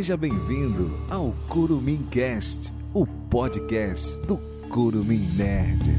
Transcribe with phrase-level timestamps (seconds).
[0.00, 4.38] Seja bem-vindo ao Curumim Cast, o podcast do
[4.70, 5.94] Curumim Nerd.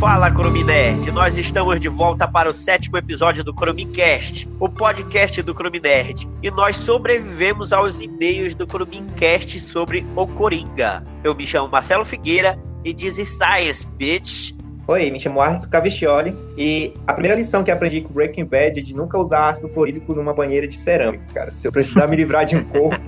[0.00, 1.12] Fala, Curumim Nerd!
[1.12, 5.78] Nós estamos de volta para o sétimo episódio do Curumim Cast, o podcast do Curumim
[5.78, 6.28] Nerd.
[6.42, 11.04] E nós sobrevivemos aos e-mails do Curumim Cast sobre o Coringa.
[11.22, 14.63] Eu me chamo Marcelo Figueira e diz Science, bitch!
[14.86, 18.82] Oi, me chamo Arthur Cavicchioli e a primeira lição que aprendi com Breaking Bad é
[18.82, 21.50] de nunca usar ácido clorídrico numa banheira de cerâmica, cara.
[21.52, 23.00] Se eu precisar me livrar de um corpo,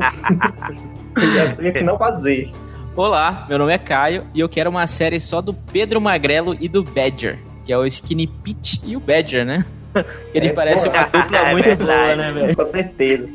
[1.20, 2.50] eu já sei o que não fazer.
[2.96, 6.66] Olá, meu nome é Caio e eu quero uma série só do Pedro Magrelo e
[6.66, 9.62] do Badger, que é o Skinny Pete e o Badger, né?
[10.32, 11.86] Eles É, parecem pô, uma dupla é muito verdade.
[11.92, 12.56] boa, né, velho?
[12.56, 13.28] Com certeza.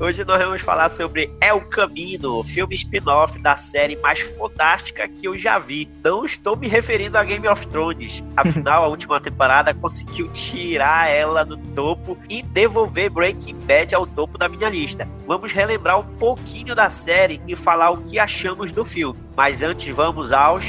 [0.00, 5.36] Hoje nós vamos falar sobre El Camino, filme spin-off da série mais fantástica que eu
[5.38, 5.88] já vi.
[6.02, 8.22] Não estou me referindo a Game of Thrones.
[8.36, 14.36] Afinal, a última temporada conseguiu tirar ela do topo e devolver Breaking Bad ao topo
[14.38, 15.06] da minha lista.
[15.26, 19.18] Vamos relembrar um pouquinho da série e falar o que achamos do filme.
[19.36, 20.64] Mas antes vamos aos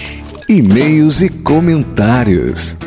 [0.47, 2.77] E-mails e comentários.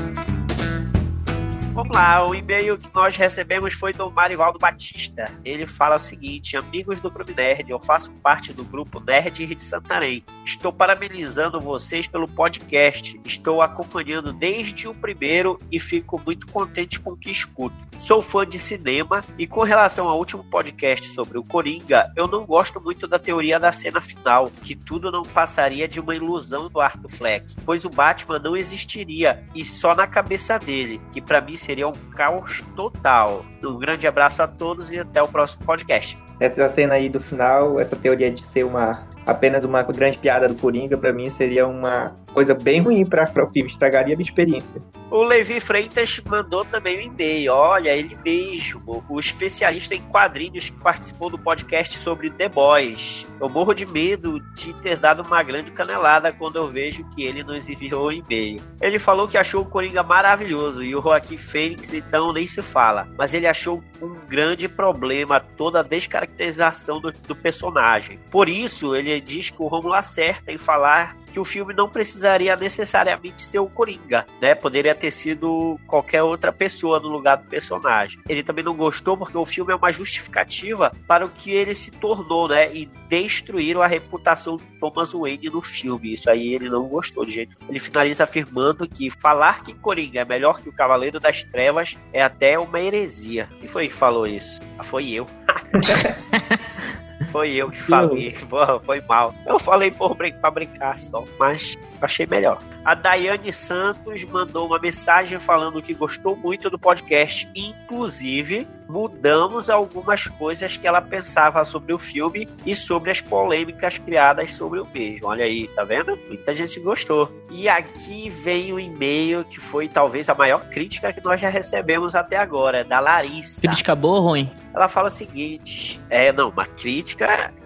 [1.77, 5.31] Vamos lá, o e-mail que nós recebemos foi do Marivaldo Batista.
[5.45, 9.63] Ele fala o seguinte: Amigos do Clube Nerd, eu faço parte do grupo Nerd de
[9.63, 10.25] Santarém.
[10.43, 13.21] Estou parabenizando vocês pelo podcast.
[13.27, 17.77] Estou acompanhando desde o primeiro e fico muito contente com o que escuto.
[17.99, 22.47] Sou fã de cinema e com relação ao último podcast sobre o Coringa, eu não
[22.47, 26.81] gosto muito da teoria da cena final, que tudo não passaria de uma ilusão do
[26.81, 31.57] Arthur Fleck, pois o Batman não existiria e só na cabeça dele, que pra mim
[31.67, 33.45] seria um caos total.
[33.63, 36.17] Um grande abraço a todos e até o próximo podcast.
[36.39, 40.55] Essa cena aí do final, essa teoria de ser uma apenas uma grande piada do
[40.55, 44.81] Coringa, pra mim seria uma coisa bem ruim pra o filme, estragaria a minha experiência.
[45.11, 47.53] O Levi Freitas mandou também um e-mail.
[47.53, 53.25] Olha, ele mesmo, o especialista em quadrinhos que participou do podcast sobre The Boys.
[53.41, 57.43] Eu morro de medo de ter dado uma grande canelada quando eu vejo que ele
[57.43, 58.61] nos enviou um e-mail.
[58.81, 63.09] Ele falou que achou o Coringa maravilhoso e o Joaquim Fênix então nem se fala.
[63.17, 68.19] Mas ele achou um grande problema toda a descaracterização do, do personagem.
[68.31, 72.57] Por isso, ele diz que o Romulo acerta em falar que o filme não precisaria
[72.57, 74.55] necessariamente ser o Coringa, né?
[74.55, 78.19] Poderia ter sido qualquer outra pessoa no lugar do personagem.
[78.27, 81.91] Ele também não gostou porque o filme é uma justificativa para o que ele se
[81.91, 82.75] tornou, né?
[82.75, 86.15] E destruíram a reputação do Thomas Wayne no filme.
[86.15, 87.55] Isso aí ele não gostou de jeito.
[87.69, 92.23] Ele finaliza afirmando que falar que Coringa é melhor que o Cavaleiro das Trevas é
[92.23, 93.47] até uma heresia.
[93.61, 94.59] Quem foi que falou isso?
[94.79, 95.27] Ah, foi eu.
[97.29, 99.35] Foi eu que falei, Pô, foi mal.
[99.47, 102.59] Eu falei por brin pra brincar só, mas achei melhor.
[102.85, 110.27] A Daiane Santos mandou uma mensagem falando que gostou muito do podcast, inclusive mudamos algumas
[110.27, 115.27] coisas que ela pensava sobre o filme e sobre as polêmicas criadas sobre o mesmo.
[115.27, 116.17] Olha aí, tá vendo?
[116.29, 117.33] Muita gente gostou.
[117.51, 122.15] E aqui vem o e-mail que foi talvez a maior crítica que nós já recebemos
[122.15, 123.67] até agora, da Larissa.
[123.67, 124.53] Crítica boa ou ruim?
[124.75, 127.06] Ela fala o seguinte: é, não, uma crítica,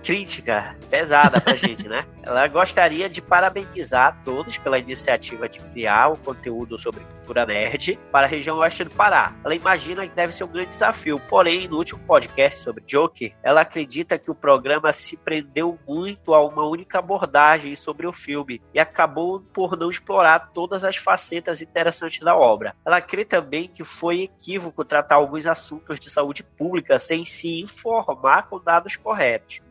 [0.02, 2.04] crítica pesada pra gente, né?
[2.22, 8.26] Ela gostaria de parabenizar todos pela iniciativa de criar o conteúdo sobre cultura nerd para
[8.26, 9.34] a região oeste do Pará.
[9.44, 13.60] Ela imagina que deve ser um grande desafio, porém, no último podcast sobre Joker, ela
[13.60, 18.80] acredita que o programa se prendeu muito a uma única abordagem sobre o filme e
[18.80, 22.74] acabou por não explorar todas as facetas interessantes da obra.
[22.84, 28.48] Ela crê também que foi equívoco tratar alguns assuntos de saúde pública sem se informar
[28.48, 29.29] com dados corretos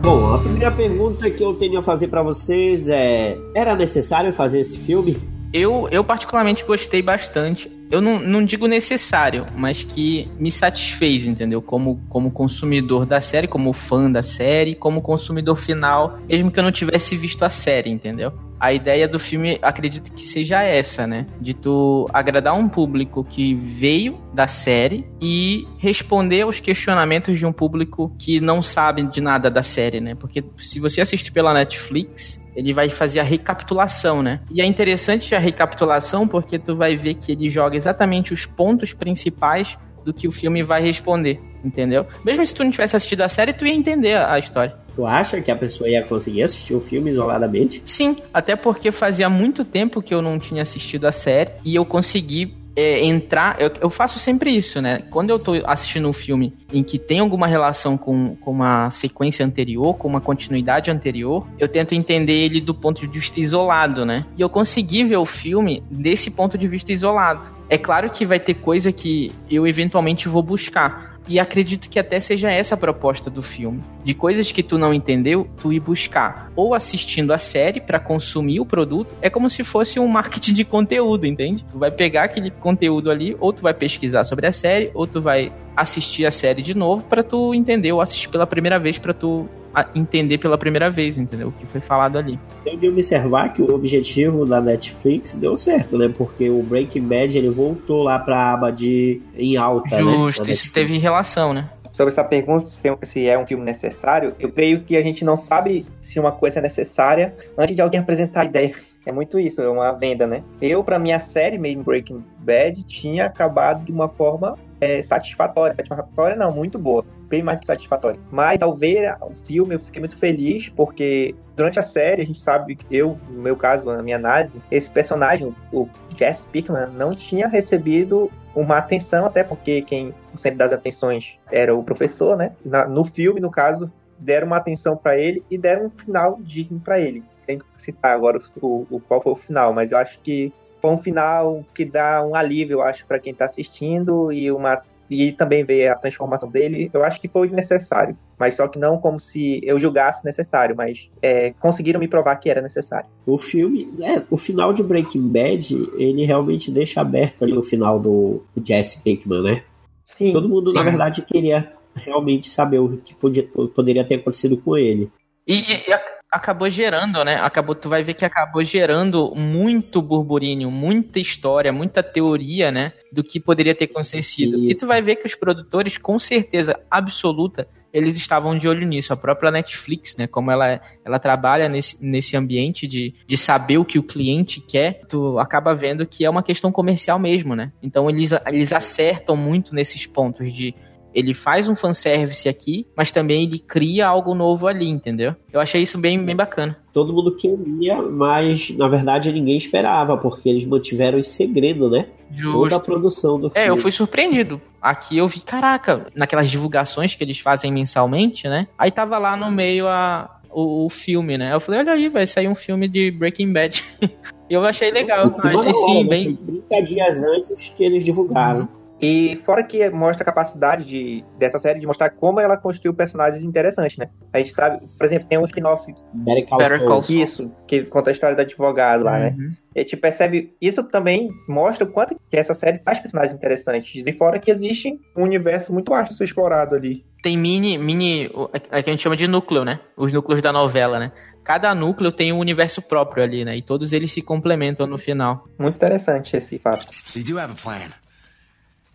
[0.00, 4.60] Bom, a primeira pergunta que eu tenho a fazer para vocês é: era necessário fazer
[4.60, 5.16] esse filme?
[5.52, 11.60] Eu, eu particularmente gostei bastante eu não, não digo necessário, mas que me satisfez, entendeu?
[11.60, 16.62] Como, como consumidor da série, como fã da série, como consumidor final, mesmo que eu
[16.62, 18.32] não tivesse visto a série, entendeu?
[18.60, 21.26] A ideia do filme, acredito que seja essa, né?
[21.40, 27.52] De tu agradar um público que veio da série e responder aos questionamentos de um
[27.52, 30.14] público que não sabe de nada da série, né?
[30.14, 34.40] Porque se você assistir pela Netflix, ele vai fazer a recapitulação, né?
[34.50, 38.92] E é interessante a recapitulação porque tu vai ver que ele joga exatamente os pontos
[38.92, 42.06] principais do que o filme vai responder, entendeu?
[42.24, 44.74] Mesmo se tu não tivesse assistido a série, tu ia entender a história.
[45.00, 47.80] Tu acha que a pessoa ia conseguir assistir o filme isoladamente?
[47.86, 51.86] Sim, até porque fazia muito tempo que eu não tinha assistido a série e eu
[51.86, 53.58] consegui é, entrar.
[53.58, 55.02] Eu, eu, faço sempre isso, né?
[55.10, 59.44] Quando eu tô assistindo um filme em que tem alguma relação com, com uma sequência
[59.44, 64.26] anterior, com uma continuidade anterior, eu tento entender ele do ponto de vista isolado, né?
[64.36, 67.46] E eu consegui ver o filme desse ponto de vista isolado.
[67.70, 71.09] É claro que vai ter coisa que eu eventualmente vou buscar.
[71.28, 73.82] E acredito que até seja essa a proposta do filme.
[74.04, 76.50] De coisas que tu não entendeu, tu ir buscar.
[76.56, 79.14] Ou assistindo a série para consumir o produto.
[79.20, 81.64] É como se fosse um marketing de conteúdo, entende?
[81.70, 85.20] Tu vai pegar aquele conteúdo ali, ou tu vai pesquisar sobre a série, ou tu
[85.20, 89.14] vai assistir a série de novo para tu entender, ou assistir pela primeira vez para
[89.14, 89.48] tu
[89.94, 91.48] entender pela primeira vez, entendeu?
[91.48, 92.38] O que foi falado ali.
[92.64, 96.12] Tem de observar que o objetivo da Netflix deu certo, né?
[96.16, 100.12] Porque o Breaking Bad ele voltou lá pra aba de em alta, né?
[100.12, 100.50] Justo, né?
[100.50, 101.68] isso teve relação, né?
[102.00, 102.66] Sobre essa pergunta
[103.04, 106.58] se é um filme necessário, eu creio que a gente não sabe se uma coisa
[106.58, 108.72] é necessária antes de alguém apresentar a ideia.
[109.06, 110.44] É muito isso, é uma venda, né?
[110.60, 115.74] Eu, para minha série mesmo, Breaking Bad, tinha acabado de uma forma é, satisfatória.
[115.74, 117.02] Satisfatória não, muito boa.
[117.26, 118.20] Bem mais que satisfatória.
[118.30, 122.38] Mas ao ver o filme, eu fiquei muito feliz, porque durante a série, a gente
[122.38, 127.14] sabe que eu, no meu caso, na minha análise, esse personagem, o Jesse Pickman, não
[127.14, 132.52] tinha recebido uma atenção, até porque quem sempre das atenções era o professor, né?
[132.64, 136.80] Na, no filme, no caso, deram uma atenção para ele e deram um final digno
[136.80, 137.24] para ele.
[137.28, 140.96] Sem citar agora o, o, qual foi o final, mas eu acho que foi um
[140.96, 145.64] final que dá um alívio, eu acho, para quem está assistindo e uma e também
[145.64, 148.16] ver a transformação dele, eu acho que foi necessário.
[148.38, 152.48] Mas só que não como se eu julgasse necessário, mas é, conseguiram me provar que
[152.48, 153.10] era necessário.
[153.26, 157.98] O filme, é, o final de Breaking Bad, ele realmente deixa aberto ali o final
[157.98, 159.64] do, do Jesse Pinkman, né?
[160.04, 160.32] Sim.
[160.32, 160.76] Todo mundo, sim.
[160.76, 165.10] na verdade, queria realmente saber o que podia, poderia ter acontecido com ele.
[165.46, 165.92] E, e,
[166.30, 167.36] acabou gerando, né?
[167.36, 172.92] Acabou, tu vai ver que acabou gerando muito burburinho, muita história, muita teoria, né?
[173.12, 174.56] Do que poderia ter acontecido.
[174.58, 174.70] Isso.
[174.70, 179.12] E tu vai ver que os produtores, com certeza absoluta, eles estavam de olho nisso.
[179.12, 180.28] A própria Netflix, né?
[180.28, 185.00] Como ela, ela trabalha nesse, nesse ambiente de, de saber o que o cliente quer,
[185.08, 187.72] tu acaba vendo que é uma questão comercial mesmo, né?
[187.82, 190.74] Então eles, eles acertam muito nesses pontos de
[191.14, 195.34] ele faz um fanservice aqui, mas também ele cria algo novo ali, entendeu?
[195.52, 196.76] Eu achei isso bem, bem bacana.
[196.92, 202.06] Todo mundo queria, mas na verdade ninguém esperava, porque eles mantiveram em segredo, né?
[202.30, 202.58] Justo.
[202.58, 203.66] Toda a produção do filme.
[203.66, 204.60] É, eu fui surpreendido.
[204.80, 208.66] Aqui eu vi, caraca, naquelas divulgações que eles fazem mensalmente, né?
[208.78, 211.52] Aí tava lá no meio a, o, o filme, né?
[211.52, 213.84] Eu falei, olha aí, vai sair um filme de Breaking Bad.
[214.48, 215.26] eu achei legal.
[215.26, 216.34] Achei, sim, bem...
[216.34, 218.60] 30 dias antes que eles divulgaram.
[218.60, 218.79] Uhum.
[219.00, 223.42] E fora que mostra a capacidade de, dessa série de mostrar como ela construiu personagens
[223.42, 224.10] interessantes, né?
[224.32, 225.92] A gente sabe, por exemplo, tem um spin-off.
[226.12, 227.18] Better Call Saul.
[227.18, 229.30] Isso, que conta a história do advogado lá, né?
[229.30, 229.48] uhum.
[229.48, 229.54] né?
[229.74, 234.06] E a gente percebe, isso também mostra o quanto que essa série faz personagens interessantes.
[234.06, 237.04] E fora que existe um universo muito vasto a ser explorado ali.
[237.22, 238.30] Tem mini, mini,
[238.70, 239.80] é que a gente chama de núcleo, né?
[239.96, 241.12] Os núcleos da novela, né?
[241.44, 243.56] Cada núcleo tem um universo próprio ali, né?
[243.56, 245.44] E todos eles se complementam no final.
[245.58, 246.86] Muito interessante esse fato.
[246.92, 247.90] So you do have a plan.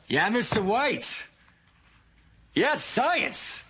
[0.10, 0.62] Yeah, Mr.
[0.62, 1.26] White.
[2.56, 3.66] Yes, science.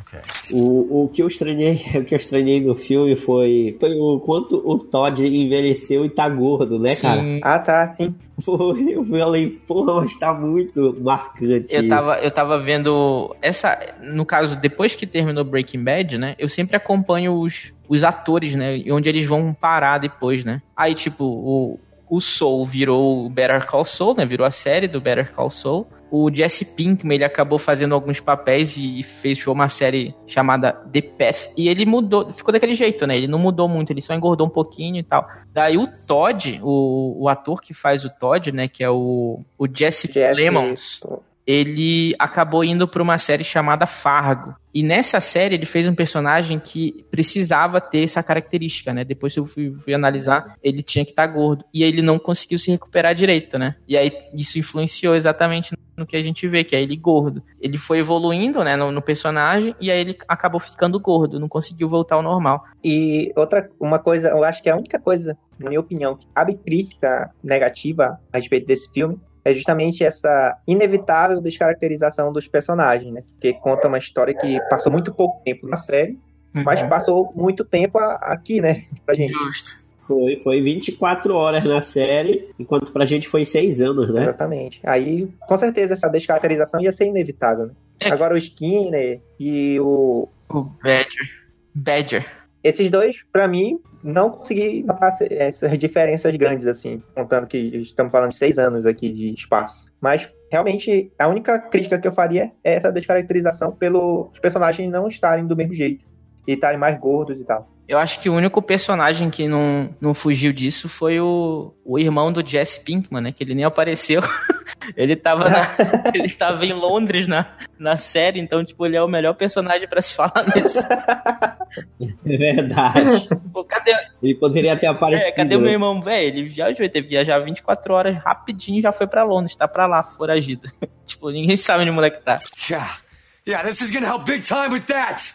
[0.00, 0.20] Okay.
[0.52, 4.56] O, o que eu estranhei, o que eu estranhei no filme foi, foi o quanto
[4.64, 7.02] o Todd envelheceu e tá gordo, né, sim.
[7.02, 7.22] cara?
[7.42, 8.14] Ah, tá, sim.
[8.42, 11.76] Foi, eu falei, porra, mas tá muito marcante.
[11.76, 16.34] Eu tava, eu tava vendo essa, no caso, depois que terminou Breaking Bad, né?
[16.38, 18.82] Eu sempre acompanho os, os atores, né?
[18.90, 20.60] Onde eles vão parar depois, né?
[20.74, 21.78] Aí, tipo, o,
[22.12, 24.26] o Soul virou o Better Call Saul, né?
[24.26, 25.86] Virou a série do Better Call Saul.
[26.10, 31.50] O Jesse Pinkman, ele acabou fazendo alguns papéis e fechou uma série chamada The Path.
[31.56, 33.16] E ele mudou, ficou daquele jeito, né?
[33.16, 35.26] Ele não mudou muito, ele só engordou um pouquinho e tal.
[35.54, 38.68] Daí o Todd, o, o ator que faz o Todd, né?
[38.68, 41.00] Que é o, o Jesse, Jesse Lemons.
[41.46, 44.54] Ele acabou indo para uma série chamada Fargo.
[44.74, 49.04] E nessa série ele fez um personagem que precisava ter essa característica, né?
[49.04, 51.64] Depois eu fui, fui analisar, ele tinha que estar tá gordo.
[51.74, 53.76] E ele não conseguiu se recuperar direito, né?
[53.86, 57.42] E aí isso influenciou exatamente no que a gente vê, que é ele gordo.
[57.60, 61.86] Ele foi evoluindo, né, no, no personagem, e aí ele acabou ficando gordo, não conseguiu
[61.86, 62.64] voltar ao normal.
[62.82, 66.26] E outra, uma coisa, eu acho que é a única coisa, na minha opinião, que
[66.34, 73.22] cabe crítica negativa a respeito desse filme é justamente essa inevitável descaracterização dos personagens, né?
[73.32, 76.18] Porque conta uma história que passou muito pouco tempo na série,
[76.54, 76.62] uhum.
[76.64, 78.84] mas passou muito tempo aqui, né?
[79.04, 79.32] Pra gente.
[79.32, 79.82] Justo.
[80.06, 84.22] Foi, foi 24 horas na série, enquanto pra gente foi 6 anos, né?
[84.24, 84.80] Exatamente.
[84.82, 87.72] Aí, com certeza, essa descaracterização ia ser inevitável, né?
[88.00, 88.10] É.
[88.10, 90.28] Agora o Skinner e o.
[90.48, 91.30] O Badger.
[91.72, 92.26] Badger.
[92.64, 98.30] Esses dois, para mim, não consegui notar essas diferenças grandes, assim, contando que estamos falando
[98.30, 99.90] de seis anos aqui de espaço.
[100.00, 105.46] Mas, realmente, a única crítica que eu faria é essa descaracterização pelos personagens não estarem
[105.46, 106.04] do mesmo jeito
[106.46, 107.70] e estarem mais gordos e tal.
[107.88, 112.32] Eu acho que o único personagem que não, não fugiu disso foi o, o irmão
[112.32, 113.32] do Jesse Pinkman, né?
[113.32, 114.22] Que ele nem apareceu.
[114.96, 115.68] ele tava, na,
[116.14, 117.46] ele tava em Londres na,
[117.78, 120.78] na série, então, tipo, ele é o melhor personagem para se falar nesse.
[120.78, 123.28] É verdade.
[123.52, 123.94] Pô, cadê...
[124.22, 125.28] Ele poderia ter aparecido.
[125.28, 125.72] É, cadê o meu né?
[125.72, 126.00] irmão?
[126.00, 129.68] Velho, ele viajou, ele teve que viajar 24 horas rapidinho já foi para Londres, tá
[129.68, 130.70] pra lá, foragido.
[131.06, 132.38] tipo, ninguém sabe onde o moleque tá.
[132.68, 132.98] Yeah,
[133.46, 135.34] yeah, this is gonna help big time with that.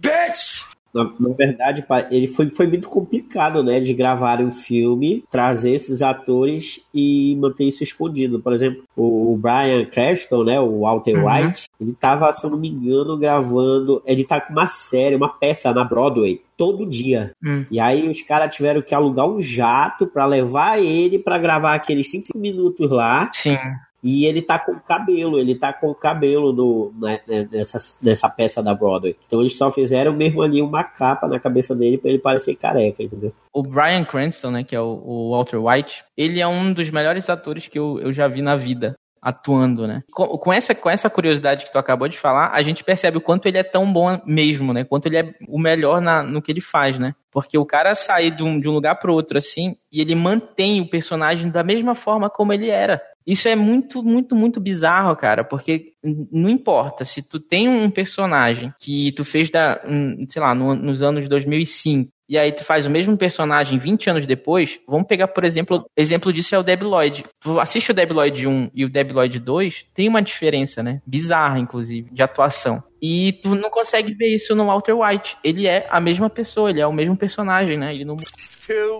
[0.00, 0.73] Bitch!
[0.94, 6.02] Na, na, verdade, ele foi, foi muito complicado, né, de gravar um filme, trazer esses
[6.02, 8.40] atores e manter isso escondido.
[8.40, 11.26] Por exemplo, o, Brian Cranston, né, o Walter uhum.
[11.26, 15.28] White, ele tava, se eu não me engano, gravando, ele tá com uma série, uma
[15.28, 17.32] peça na Broadway todo dia.
[17.44, 17.64] Hum.
[17.70, 22.10] E aí os caras tiveram que alugar um jato para levar ele para gravar aqueles
[22.10, 23.30] cinco minutos lá.
[23.34, 23.58] Sim.
[24.04, 28.62] E ele tá com cabelo, ele tá com cabelo no, né, né, nessa, nessa peça
[28.62, 29.16] da Broadway.
[29.26, 33.02] Então eles só fizeram mesmo ali uma capa na cabeça dele para ele parecer careca,
[33.02, 33.32] entendeu?
[33.50, 37.30] O Brian Cranston, né, que é o, o, Walter White, ele é um dos melhores
[37.30, 38.94] atores que eu, eu já vi na vida
[39.24, 40.02] atuando, né?
[40.12, 43.22] Com, com, essa, com essa curiosidade que tu acabou de falar, a gente percebe o
[43.22, 44.84] quanto ele é tão bom mesmo, né?
[44.84, 47.14] Quanto ele é o melhor na, no que ele faz, né?
[47.32, 50.82] Porque o cara sai de um, de um lugar pro outro assim, e ele mantém
[50.82, 53.00] o personagem da mesma forma como ele era.
[53.26, 55.92] Isso é muito, muito, muito bizarro, cara, porque
[56.30, 59.80] não importa se tu tem um personagem que tu fez da,
[60.28, 64.26] sei lá, no, nos anos 2005 e aí tu faz o mesmo personagem 20 anos
[64.26, 67.22] depois, vamos pegar, por exemplo, exemplo disso é o Debi Lloyd.
[67.40, 71.02] Tu assiste o Debi Lloyd 1 e o Debi Lloyd 2, tem uma diferença, né?
[71.06, 72.82] Bizarra, inclusive, de atuação.
[73.00, 75.36] E tu não consegue ver isso no Walter White.
[75.44, 77.94] Ele é a mesma pessoa, ele é o mesmo personagem, né?
[77.94, 78.16] Ele não...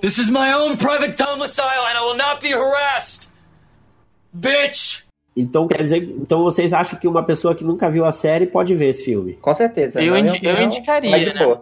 [0.03, 3.34] This is my own private domicile and I will not be harassed!
[4.35, 5.05] Bitch!
[5.37, 8.75] Então, quer dizer, então vocês acham que uma pessoa que nunca viu a série pode
[8.75, 9.35] ver esse filme?
[9.35, 10.01] Com certeza.
[10.03, 11.61] Eu, indi eu indicaria, né?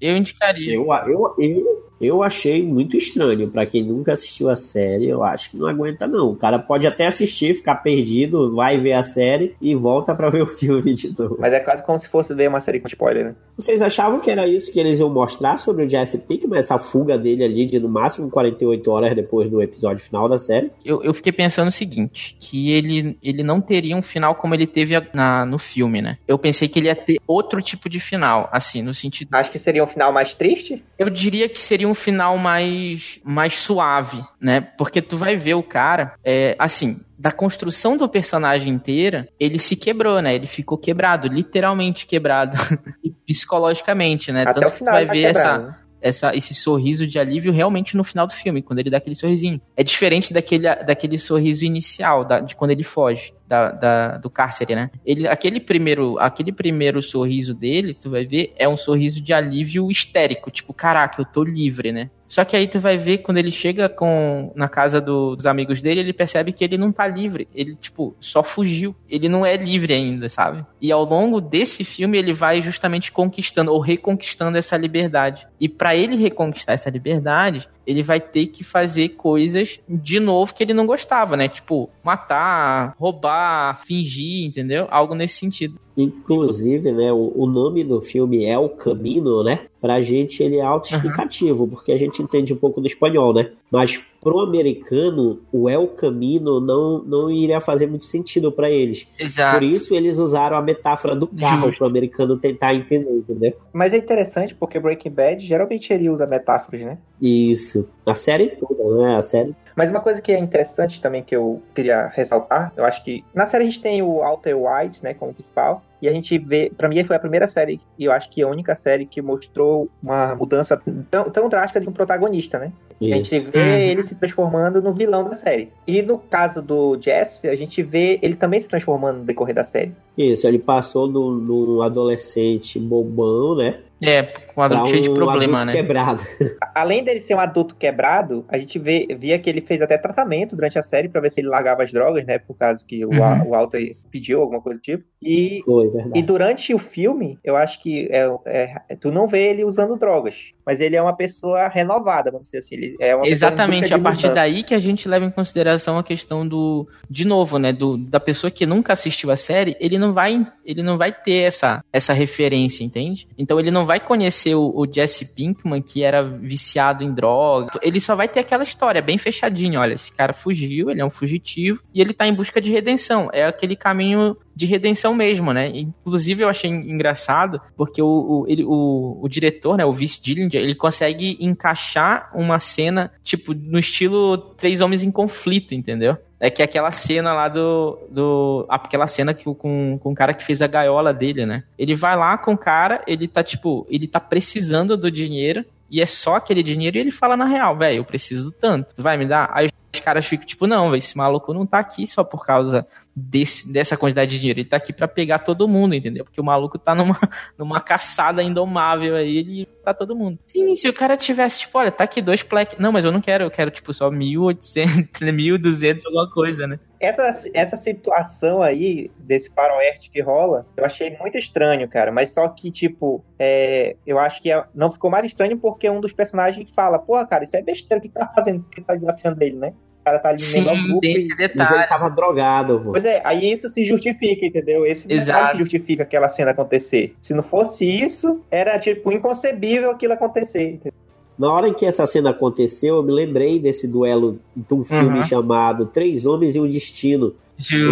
[0.00, 0.74] Eu indicaria.
[0.74, 3.48] Eu, eu, eu, eu achei muito estranho.
[3.48, 6.30] para quem nunca assistiu a série, eu acho que não aguenta, não.
[6.30, 10.42] O cara pode até assistir, ficar perdido, vai ver a série e volta para ver
[10.42, 11.36] o filme de novo.
[11.38, 13.34] Mas é quase como se fosse ver uma série com spoiler, né?
[13.56, 17.16] Vocês achavam que era isso que eles iam mostrar sobre o Jesse Pinkman, essa fuga
[17.16, 20.70] dele ali de no máximo 48 horas depois do episódio final da série?
[20.84, 24.66] Eu, eu fiquei pensando o seguinte, que ele, ele não teria um final como ele
[24.66, 26.18] teve na, no filme, né?
[26.26, 29.28] Eu pensei que ele ia ter outro tipo de final, assim, no sentido...
[29.32, 30.82] Acho que seria um final mais triste?
[30.98, 34.60] Eu diria que seria um final mais, mais suave, né?
[34.60, 39.76] Porque tu vai ver o cara, é, assim, da construção do personagem inteira, ele se
[39.76, 40.34] quebrou, né?
[40.34, 42.56] Ele ficou quebrado, literalmente quebrado,
[43.26, 44.42] psicologicamente, né?
[44.42, 45.74] Até Tanto o final que tu vai tá ver essa, né?
[46.02, 49.60] essa, esse sorriso de alívio realmente no final do filme, quando ele dá aquele sorrisinho.
[49.76, 54.74] É diferente daquele, daquele sorriso inicial, da, de quando ele foge da, da, do cárcere,
[54.74, 54.90] né?
[55.04, 59.90] Ele, aquele, primeiro, aquele primeiro sorriso dele, tu vai ver, é um sorriso de alívio
[59.90, 62.08] histérico, tipo, caraca, eu tô livre, né?
[62.32, 65.82] Só que aí tu vai ver quando ele chega com na casa do, dos amigos
[65.82, 67.46] dele, ele percebe que ele não tá livre.
[67.54, 68.96] Ele, tipo, só fugiu.
[69.06, 70.64] Ele não é livre ainda, sabe?
[70.80, 75.46] E ao longo desse filme, ele vai justamente conquistando ou reconquistando essa liberdade.
[75.60, 80.62] E para ele reconquistar essa liberdade, ele vai ter que fazer coisas de novo que
[80.62, 81.48] ele não gostava, né?
[81.48, 84.86] Tipo, matar, roubar, fingir, entendeu?
[84.90, 85.78] Algo nesse sentido.
[85.96, 89.66] Inclusive, né, o, o nome do filme é O Camino, né?
[89.82, 91.68] Pra gente ele é autoexplicativo, uhum.
[91.68, 93.50] porque a gente entende um pouco do espanhol, né?
[93.68, 99.08] Mas pro americano, o El Camino não, não iria fazer muito sentido para eles.
[99.18, 99.58] Exato.
[99.58, 101.78] Por isso eles usaram a metáfora do carro Justo.
[101.78, 103.56] pro americano tentar entender, entendeu?
[103.72, 106.98] Mas é interessante porque Breaking Bad geralmente ele usa metáforas, né?
[107.20, 107.88] Isso.
[108.06, 109.16] A série toda, né?
[109.16, 113.02] A série Mas uma coisa que é interessante também que eu queria ressaltar, eu acho
[113.02, 116.36] que na série a gente tem o Walter White, né, como principal, e a gente
[116.36, 119.22] vê, para mim foi a primeira série, e eu acho que a única série que
[119.22, 122.72] mostrou uma mudança tão, tão drástica de um protagonista, né?
[123.00, 123.12] Isso.
[123.12, 123.66] A gente vê Uhum.
[123.66, 125.70] ele se transformando no vilão da série.
[125.86, 129.64] E no caso do Jesse, a gente vê ele também se transformando no decorrer da
[129.64, 129.92] série.
[130.18, 133.80] Isso, ele passou do, do adolescente bobão, né?
[134.02, 135.72] É, um adulto cheio de um problema, adulto né?
[135.82, 136.24] quebrado.
[136.74, 140.54] Além dele ser um adulto quebrado, a gente vê, via que ele fez até tratamento
[140.56, 142.38] durante a série pra ver se ele largava as drogas, né?
[142.38, 143.46] Por causa que o, Uhum.
[143.46, 145.04] o Walter pediu alguma coisa do tipo.
[145.22, 146.18] E Foi, verdade.
[146.18, 150.52] E durante o filme, eu acho que é, é- tu não vê ele usando drogas,
[150.66, 152.74] mas ele é uma pessoa renovada, vamos dizer assim.
[152.74, 154.34] Ele é uma Exatamente, a partir mudança.
[154.34, 158.18] daí que a gente leva em consideração a questão do, de novo, né, do, da
[158.18, 162.12] pessoa que nunca assistiu a série, ele não vai, ele não vai ter essa, essa
[162.12, 163.28] referência, entende?
[163.38, 167.78] Então ele não vai conhecer o, o Jesse Pinkman que era viciado em droga.
[167.82, 171.10] Ele só vai ter aquela história bem fechadinha, olha, esse cara fugiu, ele é um
[171.10, 173.28] fugitivo e ele tá em busca de redenção.
[173.32, 175.68] É aquele caminho de redenção mesmo, né?
[175.68, 180.60] Inclusive eu achei engraçado porque o, o, ele, o, o diretor, né, o Vince Dillinger,
[180.60, 186.16] ele consegue encaixar uma cena tipo no estilo Três Homens em Conflito, entendeu?
[186.44, 187.96] É que aquela cena lá do.
[188.10, 191.62] do aquela cena que, com, com o cara que fez a gaiola dele, né?
[191.78, 196.02] Ele vai lá com o cara, ele tá, tipo, ele tá precisando do dinheiro, e
[196.02, 198.92] é só aquele dinheiro, e ele fala na real, velho, eu preciso tanto.
[198.92, 199.52] Tu vai me dar?
[199.54, 203.70] Aí os caras ficam, tipo, não, esse maluco não tá aqui só por causa desse,
[203.70, 204.60] dessa quantidade de dinheiro.
[204.60, 206.24] Ele tá aqui pra pegar todo mundo, entendeu?
[206.24, 207.18] Porque o maluco tá numa,
[207.58, 210.38] numa caçada indomável aí, ele tá todo mundo.
[210.46, 212.78] Sim, se o cara tivesse, tipo, olha, tá aqui dois pleques.
[212.78, 216.80] Não, mas eu não quero, eu quero, tipo, só 1.800, 1.200, alguma coisa, né?
[216.98, 222.12] Essa, essa situação aí, desse faroeste que rola, eu achei muito estranho, cara.
[222.12, 226.00] Mas só que, tipo, é, eu acho que é- não ficou mais estranho porque um
[226.00, 228.62] dos personagens fala, pô, cara, isso é besteira, o que tá fazendo?
[228.62, 229.74] Por que tá desafiando ele, né?
[230.02, 231.88] O cara tá ali Sim, no ao grupo tem esse Mas ele detalhe.
[231.88, 232.90] tava drogado, pô.
[232.90, 234.84] Pois é, aí isso se justifica, entendeu?
[234.84, 235.52] Esse detalhe Exato.
[235.52, 237.14] que justifica aquela cena acontecer.
[237.20, 240.72] Se não fosse isso, era, tipo, inconcebível aquilo acontecer.
[240.72, 240.92] entendeu?
[241.38, 245.16] Na hora em que essa cena aconteceu, eu me lembrei desse duelo de um filme
[245.18, 245.22] Uhum.
[245.22, 247.34] chamado Três Homens e um Destino,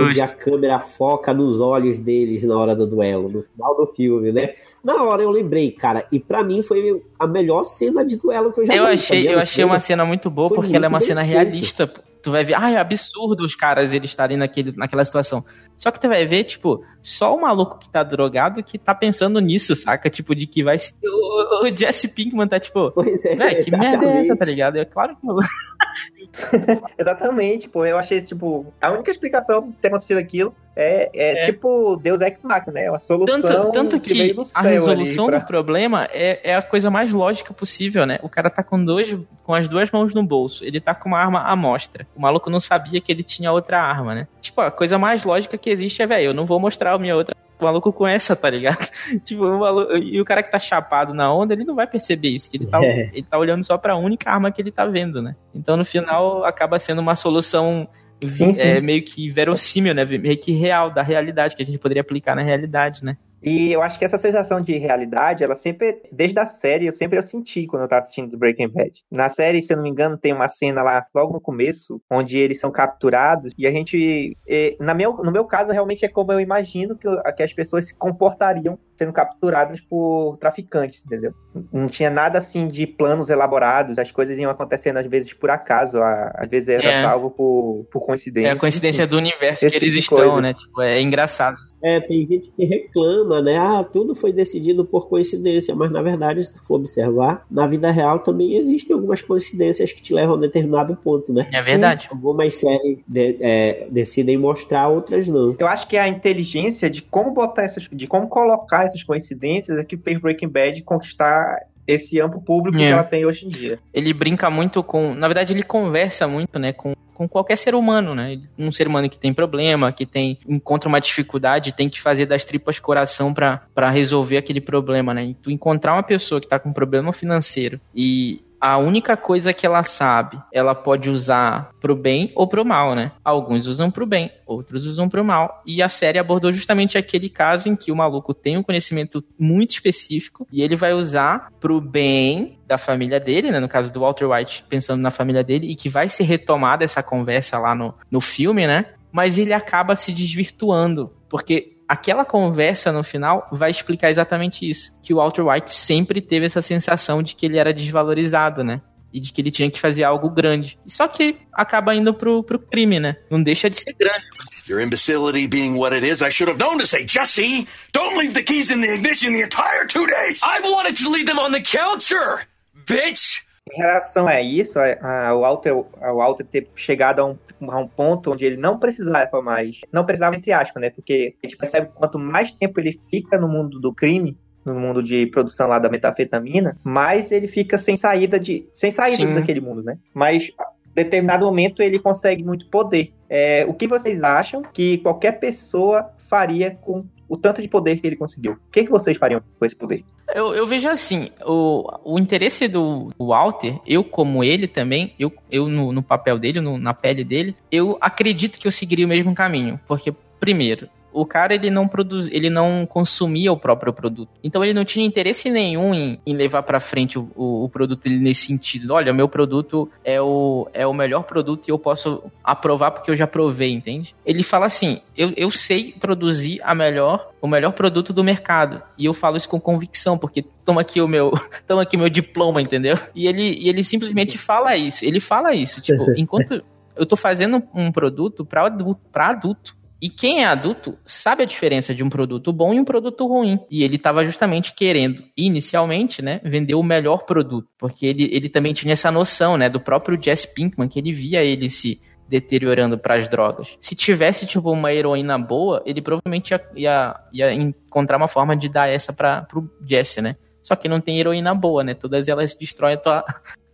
[0.05, 4.31] onde a câmera foca nos olhos deles na hora do duelo, no final do filme,
[4.33, 4.51] né?
[4.85, 8.61] Na hora eu lembrei, cara, e pra mim foi a melhor cena de duelo que
[8.61, 9.81] eu já Eu vi, achei, eu achei uma cinema.
[9.81, 11.87] cena muito boa Foi porque ela é muito uma cena realista.
[12.23, 15.43] Tu vai ver, ai, é absurdo os caras eles estarem naquele, naquela situação.
[15.79, 19.41] Só que tu vai ver, tipo, só o maluco que tá drogado que tá pensando
[19.41, 20.09] nisso, saca?
[20.11, 20.95] Tipo, de que vai ser.
[21.05, 24.77] O, o Jesse Pinkman tá tipo, Pois é, que merda é essa, tá ligado?
[24.77, 25.37] É claro que eu.
[26.99, 27.85] Exatamente, pô.
[27.85, 31.45] Eu achei, tipo, a única explicação de ter acontecido aquilo é, é, É.
[31.47, 32.91] tipo Deus Ex Machina, né?
[32.91, 36.91] Uma solução Tanto, tanto que, que a resolução pra- do problema é, é a coisa
[36.91, 38.19] mais lógica possível, né?
[38.23, 41.19] O cara tá com, dois, com as duas mãos no bolso, ele tá com uma
[41.19, 42.07] arma à mostra.
[42.15, 44.29] O maluco não sabia que ele tinha outra arma, né?
[44.41, 47.17] Tipo, a coisa mais lógica que existe é, velho, eu não vou mostrar a minha
[47.17, 48.89] outra o maluco com essa, tá ligado?
[49.23, 52.29] tipo, o maluco, e o cara que tá chapado na onda, ele não vai perceber
[52.31, 53.11] isso, que ele tá, É.
[53.13, 55.37] ele tá olhando só pra única arma que ele tá vendo, né?
[55.55, 57.87] Então, no final, acaba sendo uma solução
[58.27, 58.63] Sim, sim.
[58.63, 60.05] é, meio que verossímil, né?
[60.05, 63.17] Meio que real, da realidade, que a gente poderia aplicar na realidade, né?
[63.43, 67.19] E eu acho que essa sensação de realidade, ela sempre, desde a série, eu sempre
[67.19, 69.03] eu senti quando eu tava assistindo Breaking Bad.
[69.11, 72.37] Na série, se eu não me engano, tem uma cena lá logo no começo, onde
[72.39, 74.37] eles são capturados, e a gente,
[74.79, 77.95] na meu, no meu caso, realmente é como eu imagino que, que as pessoas se
[77.97, 81.33] comportariam sendo capturadas por traficantes, entendeu?
[81.73, 85.99] Não tinha nada assim de planos elaborados, as coisas iam acontecendo às vezes por acaso,
[86.03, 87.03] às vezes era É.
[87.03, 88.49] salvo por, por coincidência.
[88.49, 90.43] É a coincidência do universo esse que eles tipo estão, coisa.
[90.43, 90.53] né?
[90.53, 91.57] Tipo, é engraçado.
[91.83, 93.57] É, tem gente que reclama, né?
[93.57, 97.91] Ah, tudo foi decidido por coincidência, mas na verdade, se tu for observar, na vida
[97.91, 101.49] real também existem algumas coincidências que te levam a um determinado ponto, né?
[101.53, 102.07] É verdade.
[102.11, 105.57] Algumas séries de- é, decidem mostrar, outras não.
[105.59, 109.85] Eu acho que a inteligência de como botar essas, de como colocar essas coincidências é
[109.85, 111.59] que fez Breaking Bad conquistar
[111.93, 112.81] esse amplo público É.
[112.81, 113.79] que ela tem hoje em dia.
[113.93, 115.15] Ele brinca muito com.
[115.15, 116.73] Na verdade, ele conversa muito, né?
[116.73, 118.41] Com, com qualquer ser humano, né?
[118.59, 122.45] Um ser humano que tem problema, que tem encontra uma dificuldade, tem que fazer das
[122.45, 125.25] tripas coração pra resolver aquele problema, né?
[125.25, 129.53] E tu encontrar uma pessoa que tá com um problema financeiro e a única coisa
[129.53, 133.13] que ela sabe, ela pode usar pro bem ou pro mal, né?
[133.25, 135.63] Alguns usam pro bem, outros usam pro mal.
[135.65, 139.71] E a série abordou justamente aquele caso em que o maluco tem um conhecimento muito
[139.71, 143.59] específico e ele vai usar pro bem da família dele, né?
[143.59, 147.03] No caso do Walter White, pensando na família dele, e que vai ser retomada essa
[147.03, 148.87] conversa lá no, no filme, né?
[149.11, 154.93] Mas ele acaba se desvirtuando, porque aquela conversa no final vai explicar exatamente isso.
[155.03, 158.81] Que o Walter White sempre teve essa sensação de que ele era desvalorizado, né?
[159.13, 160.79] e de que ele tinha que fazer algo grande.
[160.87, 163.17] Só que acaba indo pro, pro crime, né?
[163.29, 164.25] Não deixa de ser grande.
[164.69, 168.35] Your imbecility being what it is, I should have known to say, Jesse, don't leave
[168.35, 170.41] the keys in the ignition the entire two days.
[170.45, 172.47] I wanted to leave them on the counter,
[172.87, 173.43] bitch.
[173.73, 177.37] Em relação a isso, a, a, o, Walter, o Walter ter chegado a um,
[177.69, 180.91] a um ponto onde ele não precisava mais, não precisava entre aspas, né?
[180.91, 184.75] Porque a gente percebe que quanto mais tempo ele fica no mundo do crime, no
[184.75, 189.35] mundo de produção lá da metafetamina, mais ele fica sem saída de, sem saída Sim.
[189.35, 189.99] daquele mundo, né?
[190.13, 190.53] Mas
[190.95, 193.13] determinado momento ele consegue muito poder.
[193.29, 198.07] É, o que vocês acham que qualquer pessoa faria com o tanto de poder que
[198.07, 198.53] ele conseguiu?
[198.53, 200.05] O que, que vocês fariam com esse poder?
[200.35, 205.69] Eu, eu vejo assim, o, o interesse do, Walter, eu como ele também, eu, eu
[205.69, 209.35] no, no papel dele, no, na pele dele, eu acredito que eu seguiria o mesmo
[209.35, 209.79] caminho.
[209.87, 214.31] Porque, primeiro, o cara ele não produz, ele não consumia o próprio produto.
[214.43, 218.09] Então ele não tinha interesse nenhum em, em levar para frente o, o, o, produto
[218.09, 218.93] nesse sentido.
[218.93, 223.17] Olha, meu produto é o, é o melhor produto e eu posso aprovar porque eu
[223.17, 224.15] já provei, entende?
[224.25, 228.83] Ele fala assim: eu, eu sei produzir a melhor, o melhor produto do mercado.
[228.97, 231.33] E eu falo isso com convicção, porque toma aqui o meu,
[231.67, 232.97] toma aqui meu diploma, entendeu?
[233.15, 235.05] E ele, e ele simplesmente fala isso.
[235.05, 236.63] Ele fala isso, tipo, enquanto
[236.97, 241.47] eu tô fazendo um produto para adulto, pra adulto e quem é adulto sabe a
[241.47, 243.59] diferença de um produto bom e um produto ruim.
[243.71, 247.69] E ele estava justamente querendo, inicialmente, né, vender o melhor produto.
[247.79, 251.43] Porque ele, ele também tinha essa noção, né, do próprio Jesse Pinkman, que ele via
[251.43, 253.77] ele se deteriorando para as drogas.
[253.81, 258.69] Se tivesse, tipo, uma heroína boa, ele provavelmente ia, ia, ia encontrar uma forma de
[258.69, 260.37] dar essa para pro Jesse, né?
[260.63, 261.93] Só que não tem heroína boa, né?
[261.93, 263.25] Todas elas destroem a tua,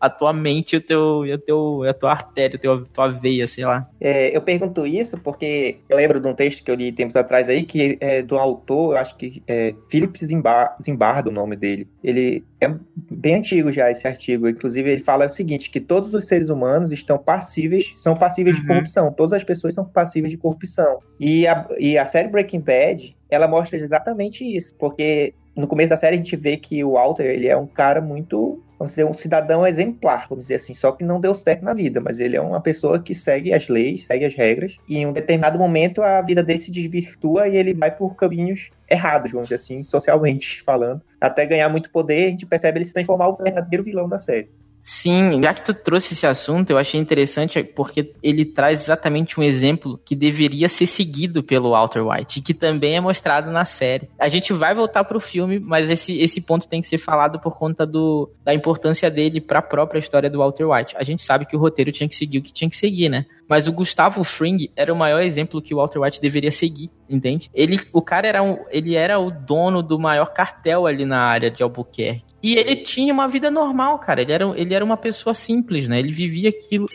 [0.01, 3.65] a tua mente, o teu, o teu, a tua artéria, a tua, tua veia, sei
[3.65, 3.89] lá.
[4.01, 7.49] É, eu pergunto isso porque eu lembro de um texto que eu li tempos atrás
[7.49, 11.89] aí, que é do autor, eu acho que é Philip Zimbar, Zimbardo o nome dele.
[12.03, 12.75] Ele é
[13.11, 16.93] bem antigo já esse artigo, inclusive ele fala o seguinte, que todos os seres humanos
[16.93, 18.63] estão passíveis, são passíveis uhum.
[18.63, 20.99] de corrupção, todas as pessoas são passíveis de corrupção.
[21.19, 25.97] E a, e a série Breaking Bad, ela mostra exatamente isso, porque no começo da
[25.97, 29.15] série a gente vê que o Walter, ele é um cara muito vamos dizer, um
[29.15, 32.41] cidadão exemplar, vamos dizer assim, só que não deu certo na vida, mas ele é
[32.41, 36.21] uma pessoa que segue as leis, segue as regras, e em um determinado momento a
[36.23, 41.03] vida dele se desvirtua e ele vai por caminhos errados, vamos dizer assim, socialmente falando,
[41.21, 44.51] até ganhar muito poder, a gente percebe ele se transformar o verdadeiro vilão da série.
[44.88, 49.42] Sim, já que tu trouxe esse assunto, eu achei interessante porque ele traz exatamente um
[49.42, 54.09] exemplo que deveria ser seguido pelo Walter White, que também é mostrado na série.
[54.16, 57.57] A gente vai voltar pro filme, mas esse, esse ponto tem que ser falado por
[57.57, 60.94] conta do, da importância dele para a própria história do Walter White.
[60.96, 63.27] A gente sabe que o roteiro tinha que seguir o que tinha que seguir, né?
[63.49, 67.51] Mas o Gustavo Fring era o maior exemplo que o Walter White deveria seguir, entende?
[67.53, 71.51] Ele, o cara era, um, ele era o dono do maior cartel ali na área
[71.51, 72.25] de Albuquerque.
[72.47, 74.23] E ele tinha uma vida normal, cara.
[74.23, 75.99] Ele era, ele era uma pessoa simples, né?
[75.99, 76.87] Ele vivia aquilo.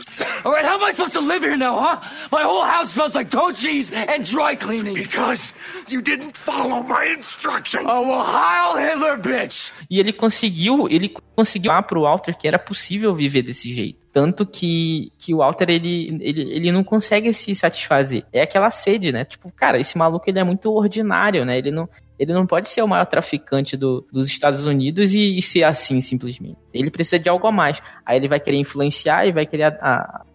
[0.45, 1.99] Alright, how am I supposed to live here now, huh?
[2.31, 4.93] My whole house smells like toe cheese and dry cleaning.
[4.93, 5.53] Because
[5.89, 7.85] you didn't follow my instructions.
[7.85, 9.73] Oh, well, Heil Hitler, bitch!
[9.89, 13.99] E ele conseguiu, ele conseguiu lá pro Walter que era possível viver desse jeito.
[14.13, 18.25] Tanto que, que o Walter, ele, ele, ele não consegue se satisfazer.
[18.31, 19.25] É aquela sede, né?
[19.25, 21.57] Tipo, cara, esse maluco, ele é muito ordinário, né?
[21.57, 21.89] Ele não,
[22.21, 25.99] ele não pode ser o maior traficante do, dos Estados Unidos e, e, ser assim,
[26.01, 26.55] simplesmente.
[26.71, 27.81] Ele precisa de algo a mais.
[28.05, 29.75] Aí ele vai querer influenciar e vai querer,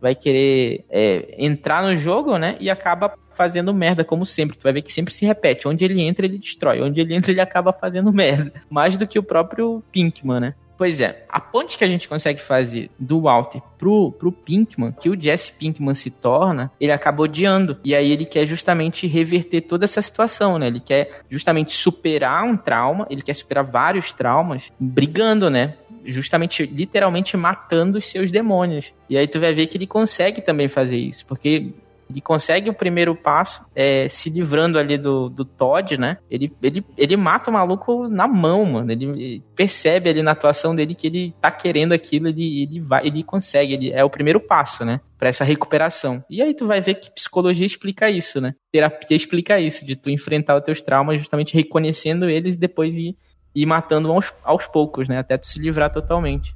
[0.00, 2.56] vai querer é, entrar no jogo, né?
[2.58, 4.58] E acaba fazendo merda, como sempre.
[4.58, 5.68] Tu vai ver que sempre se repete.
[5.68, 6.82] Onde ele entra, ele destrói.
[6.82, 8.52] Onde ele entra, ele acaba fazendo merda.
[8.68, 10.54] Mais do que o próprio Pinkman, né?
[10.76, 15.08] Pois é, a ponte que a gente consegue fazer do Walter pro, pro Pinkman, que
[15.08, 17.78] o Jesse Pinkman se torna, ele acaba odiando.
[17.84, 20.66] E aí ele quer justamente reverter toda essa situação, né?
[20.66, 25.74] Ele quer justamente superar um trauma, ele quer superar vários traumas, brigando, né?
[26.06, 28.94] justamente, literalmente matando os seus demônios.
[29.08, 31.72] E aí tu vai ver que ele consegue também fazer isso, porque
[32.08, 36.18] ele consegue o primeiro passo, é, se livrando ali do, do Todd, né?
[36.30, 38.92] Ele, ele, ele mata o maluco na mão, mano.
[38.92, 43.06] Ele, ele percebe ali na atuação dele que ele tá querendo aquilo, ele, ele vai,
[43.06, 45.00] ele consegue, ele é o primeiro passo, né?
[45.18, 46.24] Pra essa recuperação.
[46.30, 48.54] E aí tu vai ver que psicologia explica isso, né?
[48.70, 53.16] Terapia explica isso, de tu enfrentar os teus traumas justamente reconhecendo eles e depois ir,
[53.54, 55.18] ir matando aos, aos poucos, né?
[55.18, 56.54] Até tu se livrar totalmente.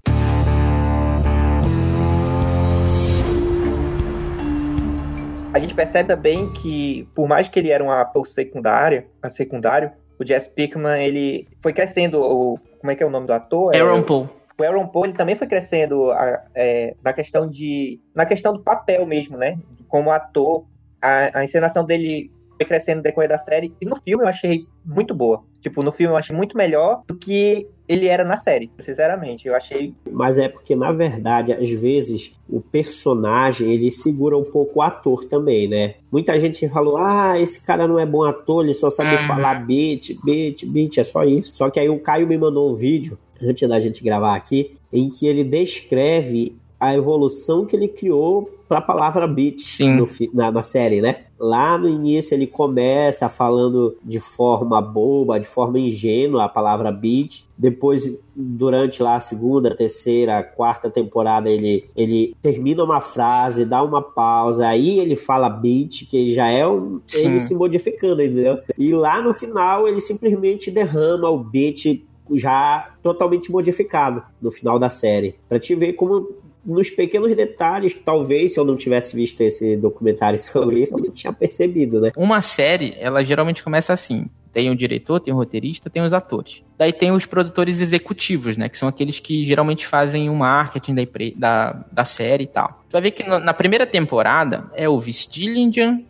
[5.52, 9.90] A gente percebe também que, por mais que ele era um ator secundário, a secundário,
[10.18, 13.74] o Jess Pickman, ele foi crescendo, o, como é que é o nome do ator?
[13.74, 14.28] Aaron é, Paul.
[14.58, 18.60] O Aaron Paul, ele também foi crescendo a, é, na questão de, na questão do
[18.60, 19.58] papel mesmo, né?
[19.88, 20.64] Como ator,
[21.02, 24.66] a, a encenação dele foi crescendo no decorrer da série, e no filme eu achei
[24.84, 25.42] muito boa.
[25.60, 29.48] Tipo, no filme eu achei muito melhor do que ele era na série, sinceramente.
[29.48, 29.92] Eu achei.
[30.08, 35.24] Mas é porque, na verdade, às vezes o personagem ele segura um pouco o ator
[35.24, 35.94] também, né?
[36.10, 39.26] Muita gente falou: ah, esse cara não é bom ator, ele só sabe Uhum.
[39.26, 41.50] falar beat, beat, beat, é só isso.
[41.56, 45.08] Só que aí o Caio me mandou um vídeo, antes da gente gravar aqui, em
[45.08, 50.62] que ele descreve a evolução que ele criou para a palavra beat no na, na
[50.62, 51.24] série, né?
[51.38, 57.44] Lá no início ele começa falando de forma boba, de forma ingênua a palavra beat.
[57.58, 64.00] Depois, durante lá a segunda, terceira, quarta temporada, ele, ele termina uma frase, dá uma
[64.00, 67.26] pausa, aí ele fala beat, que já é um, Sim.
[67.26, 68.58] ele se modificando, entendeu?
[68.78, 74.88] E lá no final ele simplesmente derrama o beat já totalmente modificado no final da
[74.88, 75.34] série.
[75.48, 76.28] Pra te ver como
[76.64, 80.98] nos pequenos detalhes, que talvez se eu não tivesse visto esse documentário sobre isso, eu
[81.06, 82.12] não tinha percebido, né?
[82.16, 84.26] Uma série, ela geralmente começa assim.
[84.52, 86.64] Tem o diretor, tem o roteirista, tem os atores.
[86.76, 88.68] Daí tem os produtores executivos, né?
[88.68, 91.02] Que são aqueles que geralmente fazem o marketing da,
[91.36, 92.80] da, da série e tal.
[92.88, 95.28] Tu vai ver que no- na primeira temporada é o Vince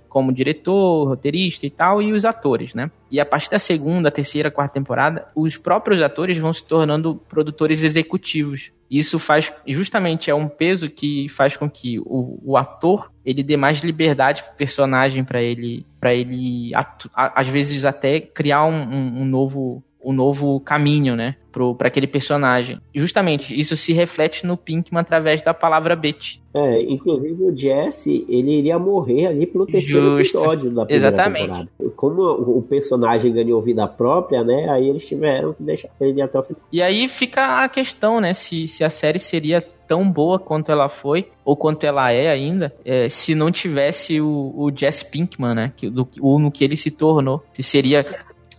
[0.09, 2.91] como diretor, roteirista e tal, e os atores, né?
[3.11, 7.85] E a partir da segunda, terceira, quarta temporada, os próprios atores vão se tornando produtores
[7.85, 8.73] executivos.
[8.91, 13.57] Isso faz, justamente, é um peso que faz com que o, o ator ele dê
[13.57, 16.73] mais liberdade pro personagem para ele, para ele,
[17.15, 22.79] às vezes até criar um, um- um novo um novo caminho, né, para aquele personagem.
[22.95, 26.41] Justamente isso se reflete no Pinkman através da palavra Betty.
[26.53, 30.39] É, inclusive o Jesse, ele iria morrer ali pelo terceiro Justo.
[30.39, 31.47] episódio da primeira Exatamente.
[31.47, 31.71] temporada.
[31.97, 36.43] Como o personagem ganhou vida própria, né, aí eles tiveram que deixar ele até o
[36.43, 36.63] final.
[36.73, 40.89] E aí fica a questão, né, se, se a série seria tão boa quanto ela
[40.89, 45.73] foi, ou quanto ela é ainda, é, se não tivesse o, o Jesse Pinkman, né,
[45.77, 47.43] que, do, o, no que ele se tornou.
[47.53, 48.07] Se seria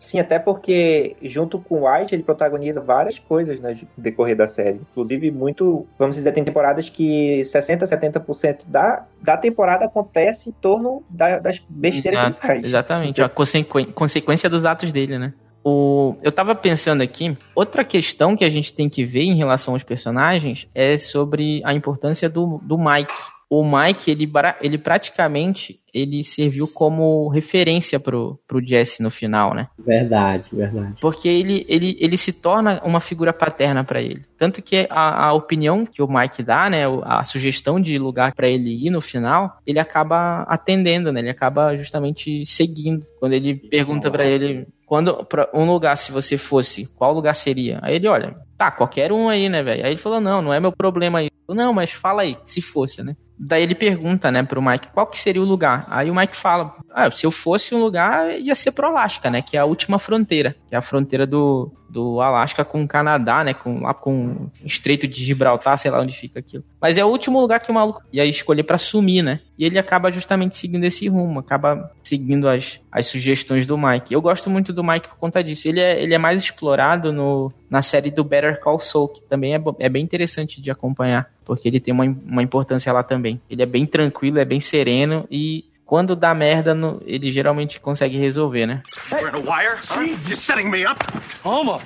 [0.02, 4.48] Sim, até porque junto com o White ele protagoniza várias coisas né, no decorrer da
[4.48, 4.82] série.
[4.92, 11.04] Inclusive, muito, vamos dizer, tem temporadas que 60%, 70% da, da temporada acontece em torno
[11.08, 12.66] da- das besteiras Exato, que ele faz.
[12.66, 15.34] Exatamente, a consequ- consequência dos atos dele, né?
[15.64, 19.76] O, eu tava pensando aqui, outra questão que a gente tem que ver em relação
[19.76, 23.14] aos personagens é sobre a importância do, do Mike.
[23.52, 29.68] O Mike, ele, ele praticamente ele serviu como referência pro, pro Jesse no final, né?
[29.78, 31.02] Verdade, verdade.
[31.02, 34.22] Porque ele, ele, ele se torna uma figura paterna pra ele.
[34.38, 38.48] Tanto que a, a opinião que o Mike dá, né, a sugestão de lugar pra
[38.48, 41.20] ele ir no final, ele acaba atendendo, né?
[41.20, 43.06] Ele acaba justamente seguindo.
[43.20, 47.80] Quando ele pergunta pra ele, quando pra um lugar se você fosse, qual lugar seria?
[47.82, 49.84] Aí ele olha, tá, qualquer um aí, né, velho?
[49.84, 51.30] Aí ele falou, não, não é meu problema aí.
[51.50, 53.14] Não, mas fala aí, se fosse, né?
[53.44, 55.88] Daí ele pergunta, né, pro Mike, qual que seria o lugar?
[55.90, 59.42] Aí o Mike fala, ah, se eu fosse um lugar, ia ser pro Alasca, né,
[59.42, 63.44] que é a última fronteira, que é a fronteira do, do Alasca com o Canadá,
[63.44, 66.64] né, com, lá com o Estreito de Gibraltar, sei lá onde fica aquilo.
[66.80, 69.80] Mas é o último lugar que o maluco ia escolher pra sumir, né, e ele
[69.80, 74.14] acaba justamente seguindo esse rumo, acaba seguindo as, as sugestões do Mike.
[74.14, 75.68] Eu gosto muito do Mike por conta disso.
[75.68, 79.56] Ele é, ele é mais explorado no, na série do Better Call Saul, que também
[79.56, 83.42] é, é bem interessante de acompanhar, porque ele tem uma, uma importância lá também.
[83.50, 88.18] Ele é bem tranquilo, é bem sereno e quando dá merda, no- ele geralmente consegue
[88.18, 88.82] resolver, né?
[89.12, 89.78] We're in a wire?
[89.90, 90.30] Huh?
[90.30, 91.04] You setting me up?
[91.44, 91.82] Homo.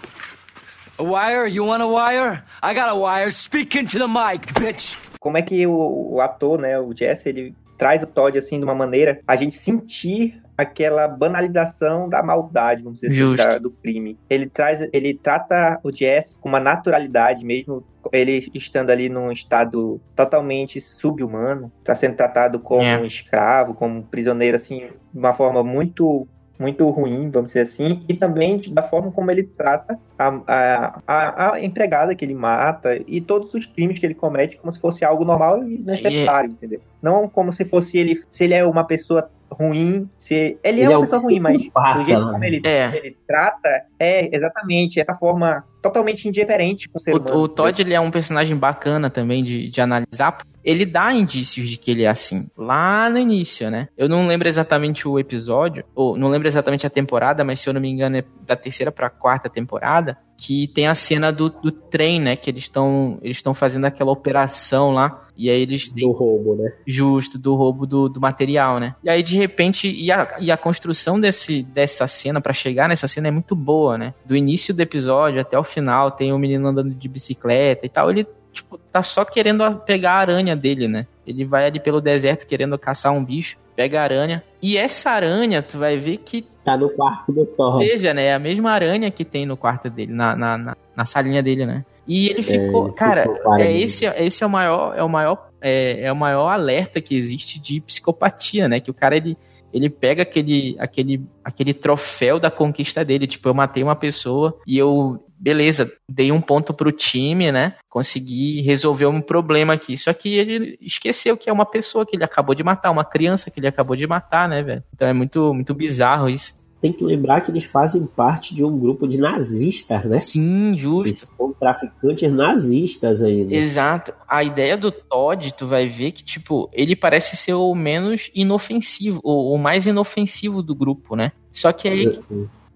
[0.99, 1.49] A wire?
[1.51, 2.43] You want a wire?
[2.61, 3.31] I got a wire.
[3.31, 4.95] Speak into the mic, bitch.
[5.19, 8.65] Como é que o, o ator, né, o Jesse, ele traz o Todd assim de
[8.65, 14.17] uma maneira a gente sentir aquela banalização da maldade, vamos dizer assim, da- do crime.
[14.29, 19.99] Ele traz, ele trata o Jesse com uma naturalidade mesmo ele estando ali num estado
[20.15, 22.99] totalmente subhumano, está sendo tratado como É.
[22.99, 28.01] um escravo, como um prisioneiro assim, de uma forma muito muito ruim, vamos dizer assim,
[28.07, 32.97] e também da forma como ele trata a, a, a, a empregada que ele mata
[33.05, 36.79] e todos os crimes que ele comete como se fosse algo normal e necessário, entendeu?
[37.01, 40.83] Não como se fosse ele, se ele é uma pessoa ruim, se ele, é Ele
[40.83, 42.31] é uma um pessoa ruim, mas do jeito né?
[42.31, 42.97] como ele, É.
[42.97, 47.37] ele trata é exatamente essa forma totalmente indiferente com o ser humano.
[47.37, 50.43] O, o Todd ele é um personagem bacana também de, de analisar.
[50.63, 53.87] Ele dá indícios de que ele é assim, lá no início, né?
[53.95, 57.73] Eu não lembro exatamente o episódio, ou não lembro exatamente a temporada, mas se eu
[57.73, 61.71] não me engano é da terceira pra quarta temporada, que tem a cena do, do
[61.71, 62.35] trem, né?
[62.35, 66.71] Que eles estão eles estão fazendo aquela operação lá, e aí eles Do roubo, né?
[66.87, 68.95] justo do roubo do, do material, né?
[69.03, 73.07] E aí, de repente, e a, e a construção desse, dessa cena, pra chegar nessa
[73.07, 74.13] cena, é muito boa, né?
[74.25, 78.09] Do início do episódio até o final, tem o menino andando de bicicleta e tal.
[78.09, 81.05] Ele, tipo, tá só querendo pegar a aranha dele, né?
[81.27, 83.57] Ele vai ali pelo deserto querendo caçar um bicho.
[83.75, 84.43] pega a aranha.
[84.61, 87.79] E essa aranha, tu vai ver que Tá no quarto do Thor.
[87.79, 88.25] seja, né?
[88.27, 91.65] É a mesma aranha que tem no quarto dele, na, na, na, na salinha dele,
[91.65, 91.85] né?
[92.07, 95.49] E ele ficou, ele cara, ficou é esse, esse é o maior, é o maior,
[95.61, 98.79] é, é o maior alerta que existe de psicopatia, né?
[98.79, 99.37] Que o cara ele,
[99.75, 104.77] ele pega aquele, aquele, aquele troféu da conquista dele, tipo, eu matei uma pessoa e
[104.77, 107.75] eu, beleza, dei um ponto pro time, né?
[107.89, 109.97] Consegui resolver um problema aqui.
[109.97, 113.51] Só que ele esqueceu que é uma pessoa que ele acabou de matar, uma criança
[113.51, 114.83] que ele acabou de matar, né, velho?
[114.93, 116.55] Então é muito, muito bizarro isso.
[116.85, 120.19] Tem que lembrar que eles fazem parte de um grupo de nazistas, né?
[120.19, 121.27] Sim, justo.
[121.35, 123.55] São traficantes nazistas ainda.
[123.55, 124.13] Exato.
[124.27, 129.19] A ideia do Todd, tu vai ver que, tipo, ele parece ser o menos inofensivo,
[129.23, 131.31] o, o mais inofensivo do grupo, né?
[131.51, 132.19] Só que aí.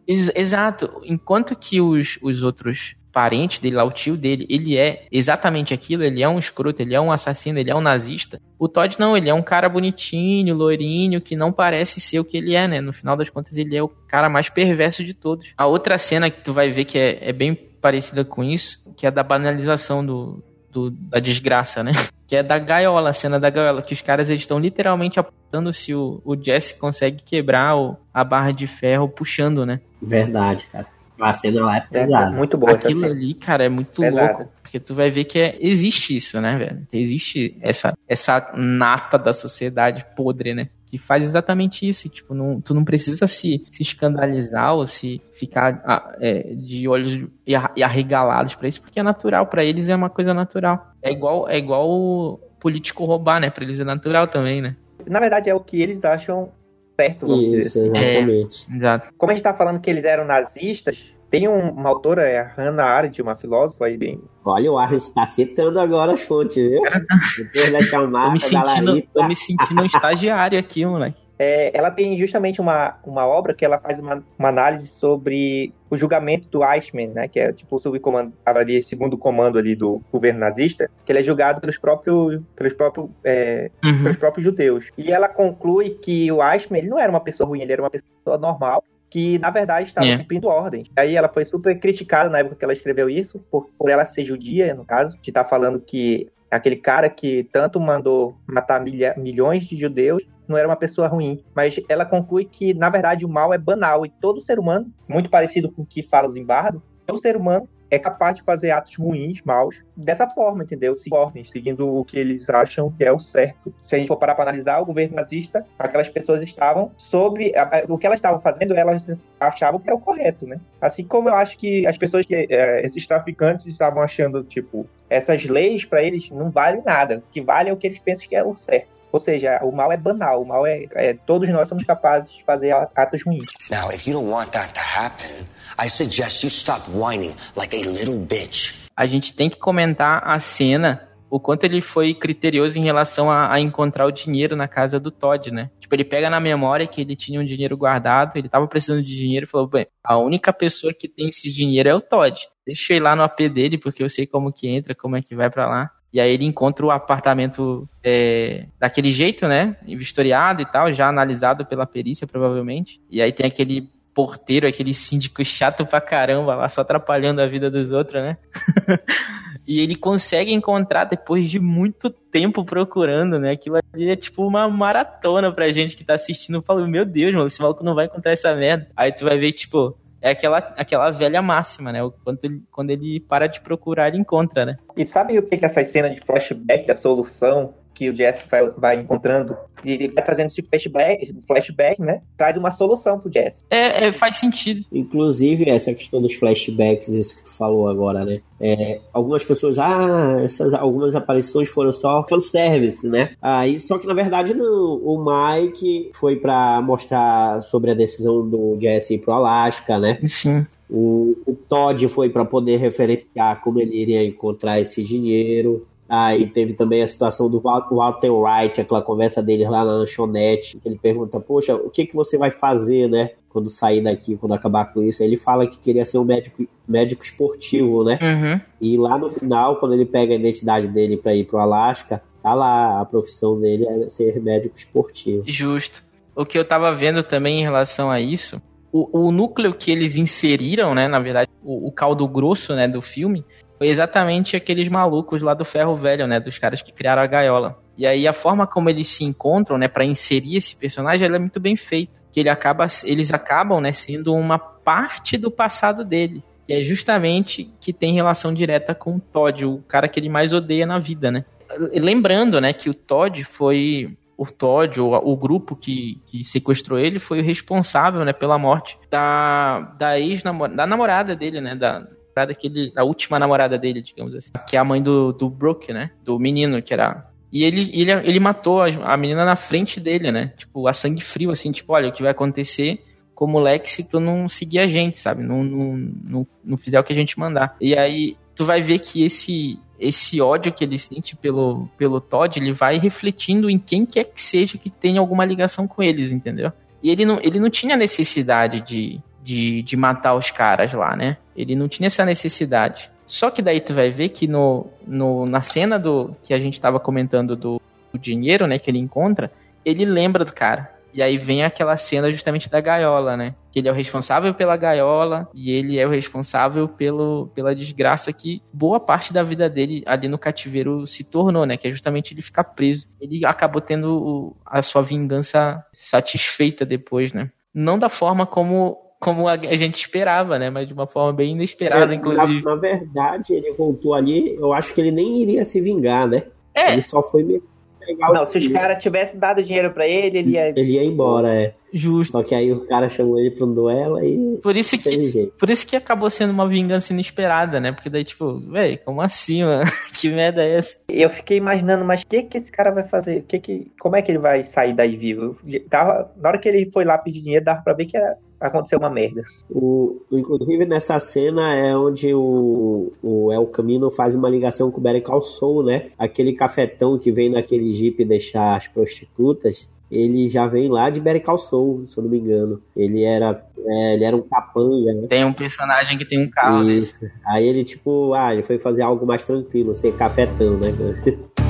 [0.08, 0.90] Ex- exato.
[1.06, 6.04] Enquanto que os, os outros parentes dele lá, o tio dele, ele é exatamente aquilo,
[6.04, 8.40] ele é um escroto, ele é um assassino, ele é um nazista.
[8.58, 12.38] O Todd não, ele é um cara bonitinho, loirinho, que não parece ser o que
[12.38, 12.80] ele é, né?
[12.82, 15.54] No final das contas, ele é o cara mais perverso de todos.
[15.58, 19.08] A outra cena que tu vai ver que é, é bem parecida com isso, que
[19.08, 21.92] é da banalização do, do- da desgraça, né?
[22.30, 25.96] Que é da gaiola, a cena da gaiola, que os caras estão literalmente apontando se
[25.96, 29.80] o, o Jesse consegue quebrar o- a barra de ferro puxando, né?
[30.00, 30.86] Verdade, cara.
[31.20, 32.32] A cena lá é É, pesada.
[32.32, 33.12] muito boa essa Aquilo cena.
[33.14, 34.38] ali, cara, é muito Pesada.
[34.38, 34.52] louco.
[34.62, 36.88] Porque tu vai ver que é, existe isso, né, velho?
[36.94, 40.70] Existe essa, essa nata da sociedade podre, né?
[40.86, 42.06] Que faz exatamente isso.
[42.08, 46.88] e, Tipo, não, tu não precisa se, se escandalizar ou se ficar ah, é, de
[46.88, 49.48] olhos e arregalados pra isso, porque é natural.
[49.48, 50.92] Pra eles é uma coisa natural.
[51.02, 53.50] É igual, é igual o político roubar, né?
[53.50, 54.76] Pra eles é natural também, né?
[55.08, 56.52] Na verdade, é o que eles acham
[57.00, 57.98] certo, vamos dizer Isso, assim.
[57.98, 58.76] exatamente.
[58.76, 59.14] Exato.
[59.18, 62.48] Como a gente tá falando que eles eram nazistas, tem um- uma autora, é a
[62.58, 64.20] Hannah Arendt, uma filósofa aí bem...
[64.44, 66.82] Olha, o Arris tá citando agora as fontes, viu?
[67.38, 69.10] Depois da Tô chamada me da sentindo, Larissa.
[69.14, 71.22] tô me sentindo um estagiário aqui, moleque.
[71.42, 75.96] É, ela tem justamente uma, uma obra que ela faz uma, uma análise sobre o
[75.96, 80.92] julgamento do Eichmann, né, que é tipo subcomando, ali, segundo comando ali do governo nazista,
[81.06, 84.04] que ele é julgado pelos próprios, pelos próprios, é, Uhum.
[84.04, 84.90] pelos próprios judeus.
[84.98, 87.90] E ela conclui que o Eichmann ele não era uma pessoa ruim, ele era uma
[87.90, 90.18] pessoa normal, que na verdade estava É.
[90.18, 90.88] cumprindo ordens.
[90.96, 94.26] Aí ela foi super criticada na época que ela escreveu isso, por, por ela ser
[94.26, 99.64] judia, no caso, de estar falando que aquele cara que tanto mandou matar milha- milhões
[99.64, 101.44] de judeus não era uma pessoa ruim.
[101.56, 105.30] Mas ela conclui que, na verdade, o mal é banal e todo ser humano, muito
[105.30, 108.96] parecido com o que fala o Zimbardo, todo ser humano é capaz de fazer atos
[108.96, 110.94] ruins, maus, dessa forma, entendeu?
[110.96, 113.74] Se formem, seguindo o que eles acham que é o certo.
[113.82, 117.52] Se a gente for parar para analisar, o governo nazista, aquelas pessoas estavam sobre.
[117.88, 119.08] o que elas estavam fazendo, elas
[119.40, 120.60] achavam que era o correto, né?
[120.80, 122.36] Assim como eu acho que as pessoas que.
[122.36, 127.18] eh, esses traficantes estavam achando, tipo, essas leis para eles não valem nada.
[127.18, 129.00] O que vale é o que eles pensam que é o certo.
[129.12, 130.44] Ou seja, o mal é banal.
[130.44, 130.86] O mal é.
[130.92, 133.48] é- todos nós somos capazes de fazer atos ruins.
[133.72, 135.48] Now, if you don't want that to happen,
[135.80, 138.80] I suggest you stop whining like a little bitch.
[139.00, 143.50] a gente tem que comentar a cena, o quanto ele foi criterioso em relação a,
[143.50, 145.72] a encontrar o dinheiro na casa do Todd, né?
[145.80, 149.16] Tipo, ele pega na memória que ele tinha um dinheiro guardado, ele tava precisando de
[149.16, 152.38] dinheiro e falou, bem, a única pessoa que tem esse dinheiro é o Todd.
[152.66, 155.22] Deixa eu ir lá no AP dele, porque eu sei como que entra, como é
[155.22, 155.90] que vai pra lá.
[156.12, 159.78] E aí ele encontra o apartamento é, daquele jeito, né?
[159.84, 163.00] Vistoriado e tal, já analisado pela perícia, provavelmente.
[163.10, 163.90] E aí tem aquele
[164.20, 168.38] porteiro, aquele síndico chato pra caramba lá, só atrapalhando a vida dos outros, né?
[169.66, 173.52] e ele consegue encontrar depois de muito tempo procurando, né?
[173.52, 176.62] Aquilo ali é tipo uma maratona pra gente que tá assistindo.
[176.62, 178.90] Fala, meu Deus, mano, esse maluco não vai encontrar essa merda.
[178.94, 182.00] Aí tu vai ver, tipo, é aquela, aquela velha máxima, né?
[182.22, 184.78] Quando ele, quando ele para de procurar, ele encontra, né?
[184.98, 188.70] E sabe o que que essas cenas de flashback, a solução que o Jesse vai,
[188.78, 189.58] vai encontrando?
[189.84, 192.22] E ele vai trazendo esse flashback, flashback, né?
[192.38, 193.66] Traz uma solução pro Jesse.
[193.70, 194.86] É, é, faz sentido.
[194.90, 198.40] Inclusive, essa questão dos flashbacks, isso que tu falou agora, né?
[198.62, 203.32] É, algumas pessoas, ah, essas algumas aparições foram só fanservice, né?
[203.42, 204.96] Aí, só que na verdade não.
[205.04, 210.20] O Mike foi pra mostrar sobre a decisão do Jesse ir pro Alasca, né?
[210.26, 210.66] Sim.
[210.90, 215.86] O, o Todd foi para poder referenciar como ele iria encontrar esse dinheiro.
[216.10, 220.80] Aí teve também a situação do Wal- Walter White, aquela conversa dele lá na lanchonete,
[220.80, 223.32] que ele pergunta, poxa, o que, que você vai fazer, né?
[223.48, 225.22] Quando sair daqui, quando acabar com isso.
[225.22, 228.18] Aí ele fala que queria ser um médico, médico esportivo, né?
[228.22, 228.62] Uhum.
[228.82, 232.54] E lá no final, quando ele pega a identidade dele para ir pro Alasca, tá
[232.56, 235.44] lá, a profissão dele é ser médico esportivo.
[235.46, 236.04] Justo.
[236.36, 240.16] O que eu tava vendo também em relação a isso, o, o núcleo que eles
[240.16, 243.44] inseriram, né, na verdade, o, o caldo grosso, né, do filme,
[243.80, 246.38] foi exatamente aqueles malucos lá do ferro velho, né?
[246.38, 247.80] Dos caras que criaram a gaiola.
[247.98, 251.40] E aí a forma como eles se encontram, né, para inserir esse personagem, ela é
[251.40, 252.20] muito bem feita.
[252.34, 256.44] Que ele acaba, eles acabam, né, sendo uma parte do passado dele.
[256.68, 260.52] E é justamente que tem relação direta com o Todd, o cara que ele mais
[260.52, 261.46] odeia na vida, né?
[261.94, 267.40] Lembrando, né, que o Todd foi o Todd, o grupo que, que, sequestrou ele, foi
[267.40, 273.04] o responsável, né, pela morte da, da ex-namorada, da namorada dele, né, da, daquele, da
[273.04, 276.82] última namorada dele, digamos assim, que é a mãe do, do Brooke, né, do menino
[276.82, 277.28] que era...
[277.52, 281.22] E ele, ele, ele matou a, a menina na frente dele, né, tipo, a sangue
[281.22, 283.04] frio, assim, tipo, olha, o que vai acontecer
[283.34, 287.00] com o moleque se tu não seguir a gente, sabe, não, não, não, não fizer
[287.00, 287.76] o que a gente mandar.
[287.80, 292.58] E aí, tu vai ver que esse esse ódio que ele sente pelo, pelo Todd,
[292.58, 296.72] ele vai refletindo em quem quer que seja que tenha alguma ligação com eles, entendeu?
[297.04, 301.38] E ele não, ele não tinha necessidade de, de, de matar os caras lá, né?
[301.56, 303.10] Ele não tinha essa necessidade.
[303.28, 306.74] Só que daí tu vai ver que no, no, na cena do que a gente
[306.74, 307.82] estava comentando do,
[308.12, 309.52] do dinheiro, né, que ele encontra,
[309.86, 310.92] ele lembra do cara.
[311.14, 313.56] E aí vem aquela cena justamente da gaiola, né?
[313.72, 318.32] Que ele é o responsável pela gaiola e ele é o responsável pelo, pela desgraça
[318.32, 321.78] que boa parte da vida dele ali no cativeiro se tornou, né?
[321.78, 323.08] Que é justamente ele ficar preso.
[323.20, 327.50] Ele acabou tendo a sua vingança satisfeita depois, né?
[327.74, 330.70] Não da forma como como a gente esperava, né?
[330.70, 332.62] Mas de uma forma bem inesperada, É, inclusive.
[332.64, 336.44] Na, na verdade, ele voltou ali, eu acho que ele nem iria se vingar, né?
[336.74, 336.94] É.
[336.94, 337.62] Ele só foi me
[338.00, 340.70] pegar Não, o se os caras tivessem dado dinheiro pra ele, ele ia.
[340.70, 341.74] Ele ia embora, é.
[341.92, 342.32] Justo.
[342.34, 345.54] Só que aí o cara chamou ele pra um duelo e Por isso que, jeito.
[345.58, 347.92] por isso que acabou sendo uma vingança inesperada, né?
[347.92, 349.84] Porque daí, tipo, véi, como assim, mano?
[350.14, 350.98] que merda é essa?
[351.10, 353.40] Eu fiquei imaginando, mas o que que esse cara vai fazer?
[353.40, 355.58] O que que, como é que ele vai sair daí vivo?
[355.90, 358.96] Tava, na hora que ele foi lá pedir dinheiro, dava pra ver que ia acontecer
[358.96, 359.44] uma merda.
[359.70, 365.04] O, inclusive nessa cena é onde o, o El Camino faz uma ligação com o
[365.04, 366.08] Better Call Saul, né?
[366.18, 371.44] Aquele cafetão que vem naquele jeep deixar as prostitutas, ele já vem lá de Better
[371.44, 372.82] Call Saul, se eu não me engano.
[372.96, 375.28] Ele era, é, ele era um capanga, né?
[375.28, 377.26] Tem um personagem que tem um carro desse.
[377.26, 377.34] Isso.
[377.46, 380.90] Aí ele, tipo, ah, ele foi fazer algo mais tranquilo, ser cafetão, né?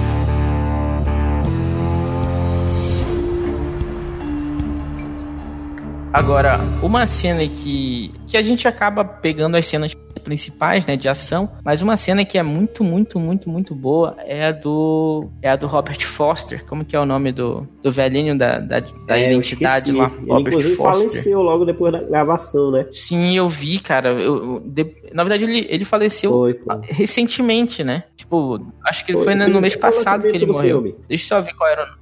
[6.12, 9.94] Agora, uma cena que, que a gente acaba pegando as cenas
[10.24, 14.48] principais, né, de ação, mas uma cena que é muito, muito, muito, muito boa é
[14.48, 18.36] a do é a do Robert Foster, como que é o nome do, do velhinho
[18.38, 20.94] da, da, da É, identidade lá, Ele, Robert inclusive, Foster.
[21.10, 22.88] faleceu logo depois da gravação, né?
[22.92, 24.10] Sim, eu vi, cara.
[24.12, 26.76] Eu, de- na verdade, ele, ele faleceu Foi, foi.
[26.82, 28.04] recentemente, né?
[28.18, 30.82] Tipo, acho que Foi, foi, no- mês tipo passado que ele morreu.
[30.82, 30.96] filme.
[31.08, 32.00] Deixa eu só ver qual era o.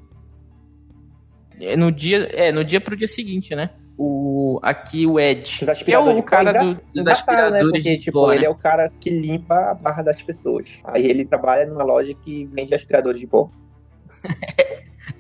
[1.59, 3.69] É no dia, é, no dia pro dia seguinte, né?
[3.99, 7.11] O, aqui o Ed, Os que é aspiradores o cara engra- do, dos né?
[7.11, 8.45] aspiradores Porque, de tipo, pó, ele né?
[8.45, 10.69] é o cara que limpa a barra das pessoas.
[10.83, 13.49] Aí ele trabalha numa loja que vende aspiradores de pó.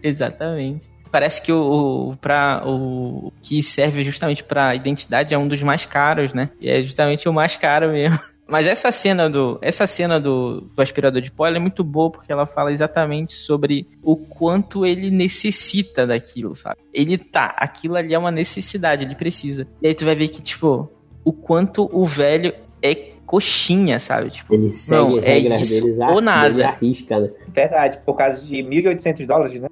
[0.03, 0.87] Exatamente.
[1.11, 5.85] Parece que o, o, pra, o que serve justamente pra identidade é um dos mais
[5.85, 6.49] caros, né?
[6.59, 8.19] E é justamente o mais caro mesmo.
[8.47, 12.09] Mas essa cena do, essa cena do, do aspirador de pó ela é muito boa
[12.09, 16.77] porque ela fala exatamente sobre o quanto ele necessita daquilo, sabe?
[16.93, 19.67] Ele tá, aquilo ali é uma necessidade, ele precisa.
[19.81, 20.89] E aí tu vai ver que, tipo,
[21.25, 22.95] o quanto o velho é
[23.25, 24.29] coxinha, sabe?
[24.29, 26.47] Tipo, Ele segue Não, as é regras isso deles ou a- nada.
[26.53, 27.29] Ele arrisca, né?
[27.49, 29.67] Verdade, por causa de 1.800 dólares, né?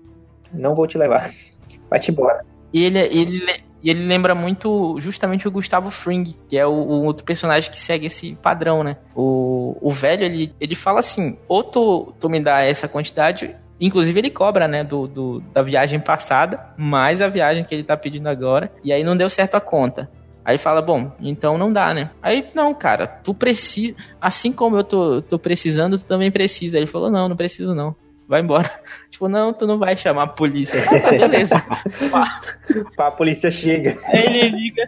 [0.53, 1.31] Não vou te levar.
[1.89, 2.45] Vai-te embora.
[2.73, 7.03] E ele, ele, e ele lembra muito justamente o Gustavo Fring, que é o, o
[7.03, 8.97] outro personagem que segue esse padrão, né?
[9.15, 14.19] O, o velho, ele, ele fala assim, ou tu, tu me dá essa quantidade, inclusive
[14.19, 18.27] ele cobra, né, do, do, da viagem passada, mais a viagem que ele tá pedindo
[18.27, 20.09] agora, e aí não deu certo a conta.
[20.43, 22.09] Aí fala, bom, então não dá, né?
[22.23, 23.95] Aí, não, cara, tu precisa.
[24.19, 26.77] Assim como eu tô, tô precisando, tu também precisa.
[26.77, 27.95] Ele falou, não, não preciso não.
[28.27, 28.71] Vai embora.
[29.09, 30.83] Tipo, não, tu não vai chamar a polícia.
[30.83, 31.55] Ah, tá, beleza.
[32.97, 33.97] A polícia chega.
[34.07, 34.83] Aí ele liga.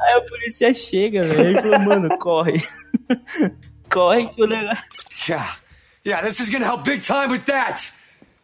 [0.00, 1.48] Aí a polícia chega, velho.
[1.50, 2.64] Ele falou, mano, corre.
[3.92, 4.84] corre que o negócio.
[5.28, 5.56] Yeah.
[6.06, 7.92] Yeah, this is gonna help big time with that.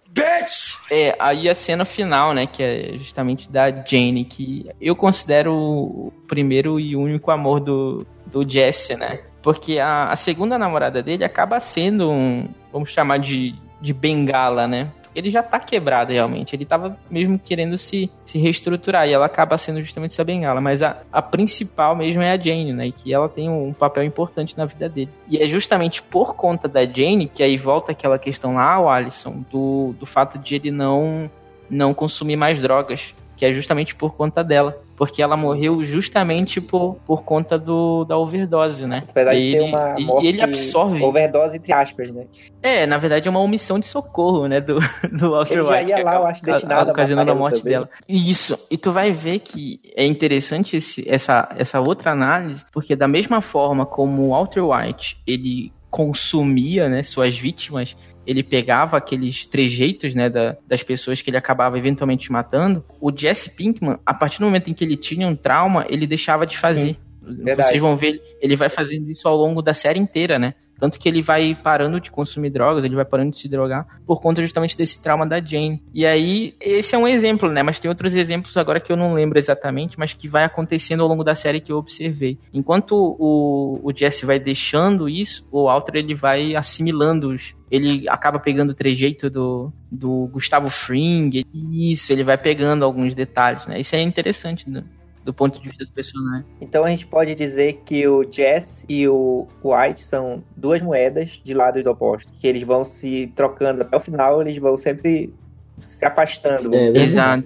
[0.09, 0.77] Bitch!
[0.91, 2.47] É, aí a cena final, né?
[2.47, 8.49] Que é justamente da Jane, que eu considero o primeiro e único amor do, do
[8.49, 9.21] Jesse, né?
[9.43, 12.49] Porque a, a segunda namorada dele acaba sendo um.
[12.73, 14.91] Vamos chamar de, de bengala, né?
[15.15, 16.55] Ele já tá quebrado realmente.
[16.55, 19.09] Ele tava mesmo querendo se, se reestruturar.
[19.09, 20.61] E ela acaba sendo justamente essa bengala.
[20.61, 22.89] Mas a, a principal mesmo é a Jane, né?
[22.89, 25.09] E que ela tem um papel importante na vida dele.
[25.27, 29.43] E é justamente por conta da Jane que aí volta aquela questão lá, o Alisson,
[29.51, 31.31] do, do fato de ele não,
[31.71, 33.15] não consumir mais drogas.
[33.39, 34.79] Que é justamente por conta dela.
[34.97, 39.05] Porque ela morreu justamente por, por conta do, da overdose, né?
[39.09, 41.03] Apesar de E ser ele, uma morte e ele absorve.
[41.03, 42.25] overdose entre aspas, né?
[42.63, 44.79] É, na verdade é uma omissão de socorro, né, do,
[45.13, 45.91] do Walter Ele já White.
[45.91, 47.73] ia que lá, eu acho, destinado a ocasionando a morte também.
[47.75, 47.89] dela.
[48.09, 48.59] Isso.
[48.71, 53.41] E tu vai ver que é interessante esse- essa, essa outra análise, porque da mesma
[53.41, 60.29] forma como o Walter White, ele consumia, né, suas vítimas, ele pegava aqueles trejeitos, né,
[60.29, 64.69] da- das pessoas que ele acabava eventualmente matando, o Jesse Pinkman, a partir do momento
[64.71, 66.97] em que ele tinha um trauma, ele deixava de fazer.
[67.23, 67.69] verdade.
[67.69, 70.55] Vocês vão ver, ele vai fazendo isso ao longo da série inteira, né?
[70.79, 74.21] Tanto que ele vai parando de consumir drogas, ele vai parando de se drogar por
[74.21, 75.83] conta justamente desse trauma da Jane.
[75.93, 77.63] E aí, esse é um exemplo, né?
[77.63, 81.09] Mas tem outros exemplos agora que eu não lembro exatamente, mas que vai acontecendo ao
[81.09, 82.39] longo da série que eu observei.
[82.53, 87.55] Enquanto o, o Jesse vai deixando isso, o Walter ele vai assimilando os.
[87.69, 91.45] Ele acaba pegando o trejeito do, do Gustavo Fring.
[91.73, 93.81] Isso, ele vai pegando alguns detalhes, né?
[93.81, 94.85] Isso é interessante do,
[95.27, 96.47] do ponto de vista do personagem.
[96.61, 101.53] Então a gente pode dizer que o Jess e o White são duas moedas de
[101.53, 105.35] lados opostos, que eles vão se trocando até o final, eles vão sempre
[105.81, 106.73] se afastando.
[106.73, 107.07] É, dizer assim.
[107.09, 107.45] Exato.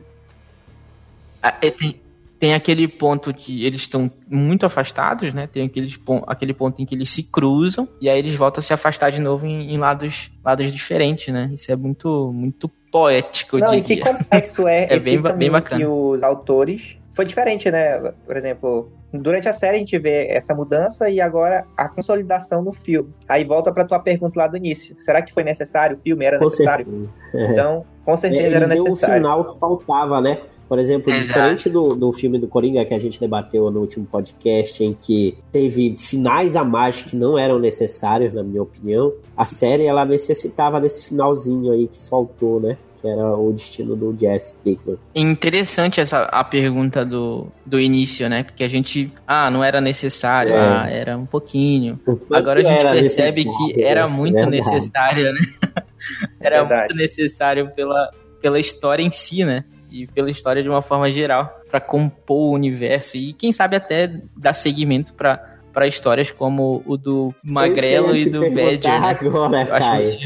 [1.43, 1.99] Ah, é, Tem,
[2.39, 5.47] tem aquele ponto que eles estão muito afastados, né?
[5.47, 8.75] Tem aqueles, aquele ponto em que eles se cruzam e aí eles voltam a se
[8.75, 11.51] afastar de novo em, em lados, lados diferentes, né?
[11.55, 14.05] Isso é muito, muito poético, eu Não, e que diria.
[14.05, 15.81] complexo é, É esse bem bem bacana.
[15.81, 17.00] que os autores...
[17.21, 17.99] Foi diferente, né?
[18.25, 22.73] Por exemplo, durante a série a gente vê essa mudança e agora a consolidação no
[22.73, 23.13] filme.
[23.29, 24.99] Aí volta pra tua pergunta lá do início.
[24.99, 25.99] Será que foi necessário?
[25.99, 26.87] O filme era Com necessário?
[27.31, 27.53] certeza.
[27.53, 29.17] Então, com certeza Ele era deu o necessário.
[29.17, 30.41] final que faltava, né?
[30.67, 31.27] Por exemplo, Exato.
[31.27, 35.37] diferente do, do filme do Coringa que a gente debateu no último podcast, em que
[35.53, 40.81] teve finais a mais que não eram necessários, na minha opinião, a série ela necessitava
[40.81, 42.79] desse finalzinho aí que faltou, né?
[43.01, 44.99] Que era o destino do Jesse Pinkman.
[45.15, 48.43] Interessante essa a pergunta do, do início, né?
[48.43, 50.59] Porque a gente, ah, não era necessário, É.
[50.59, 51.99] ah, era um pouquinho.
[52.31, 54.15] Agora a gente percebe que era né?
[54.15, 54.57] muito Verdade.
[54.59, 55.41] necessário, né?
[56.41, 56.81] era Verdade.
[56.95, 59.65] muito necessário pela, pela história em si, né?
[59.91, 64.13] E pela história de uma forma geral, pra compor o universo e quem sabe até
[64.37, 69.01] dar seguimento pra para histórias como o do Magrelo e que do Badger.
[69.01, 69.17] Né?
[69.21, 70.19] Agora, acho Caio.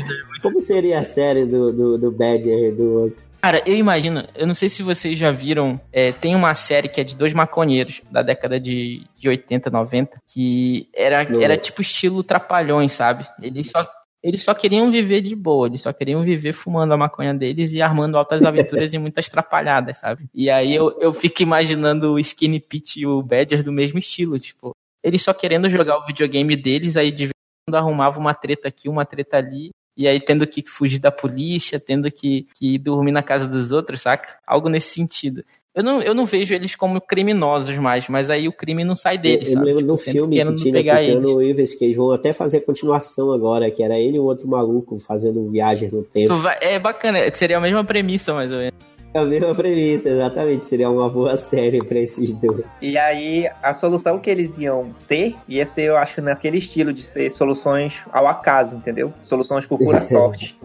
[0.42, 3.22] Como seria a série do, do, do Badger e do outro?
[3.44, 6.98] Cara, eu imagino, eu não sei se vocês já viram, é, tem uma série que
[6.98, 12.22] é de dois maconheiros da década de, de 80, 90, que era, era tipo estilo
[12.22, 13.26] trapalhões, sabe?
[13.42, 13.86] Eles só,
[14.22, 17.82] eles só queriam viver de boa, eles só queriam viver fumando a maconha deles e
[17.82, 20.24] armando altas aventuras e muitas trapalhadas, sabe?
[20.34, 24.38] E aí eu, eu fico imaginando o Skinny Pete e o Badger do mesmo estilo,
[24.38, 24.74] tipo,
[25.04, 28.66] eles só querendo jogar o videogame deles, aí de vez em quando arrumava uma treta
[28.68, 33.12] aqui, uma treta ali, e aí tendo que fugir da polícia, tendo que, que dormir
[33.12, 34.38] na casa dos outros, saca?
[34.46, 35.44] Algo nesse sentido.
[35.74, 39.18] Eu não, eu não vejo eles como criminosos mais, mas aí o crime não sai
[39.18, 39.66] deles, eu sabe?
[39.66, 41.20] lembro do Tipo, sempre filme que tinha pegar eles.
[41.22, 44.24] Keanu Reeves, que eles vão até fazer a continuação agora, que era ele e o
[44.24, 46.36] outro maluco fazendo viagem no tempo.
[46.38, 48.74] Vai- É bacana, seria a mesma premissa, mais ou menos.
[49.14, 50.64] É a mesma premissa, exatamente.
[50.64, 52.64] Seria uma boa série pra esses dois.
[52.82, 57.02] E aí, a solução que eles iam ter ia ser, eu acho, naquele estilo de
[57.02, 59.14] ser soluções ao acaso, entendeu?
[59.22, 60.58] Soluções por pura sorte.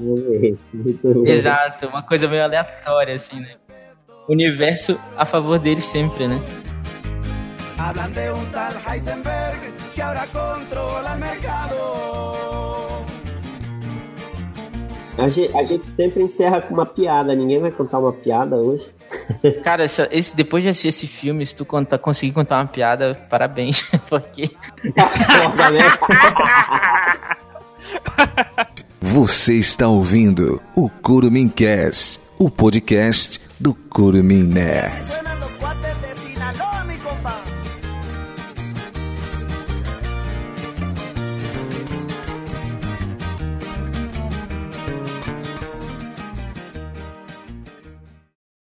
[1.26, 3.54] Exato, uma coisa meio aleatória, assim, né?
[4.28, 6.42] Universo a favor deles sempre, né?
[7.80, 12.49] Hablan de un tal Heisenberg que ahora controla el mercado.
[15.20, 17.36] A gente, a gente sempre encerra com uma piada.
[17.36, 18.90] Ninguém vai contar uma piada hoje.
[19.64, 23.16] Cara, essa- esse, depois de assistir esse filme, se tu contar, conseguir contar uma piada,
[23.30, 24.50] parabéns, porque
[24.96, 25.80] Foda, né?
[29.02, 34.94] Você está ouvindo o Curumim Cast, o podcast do Curumim Nerd.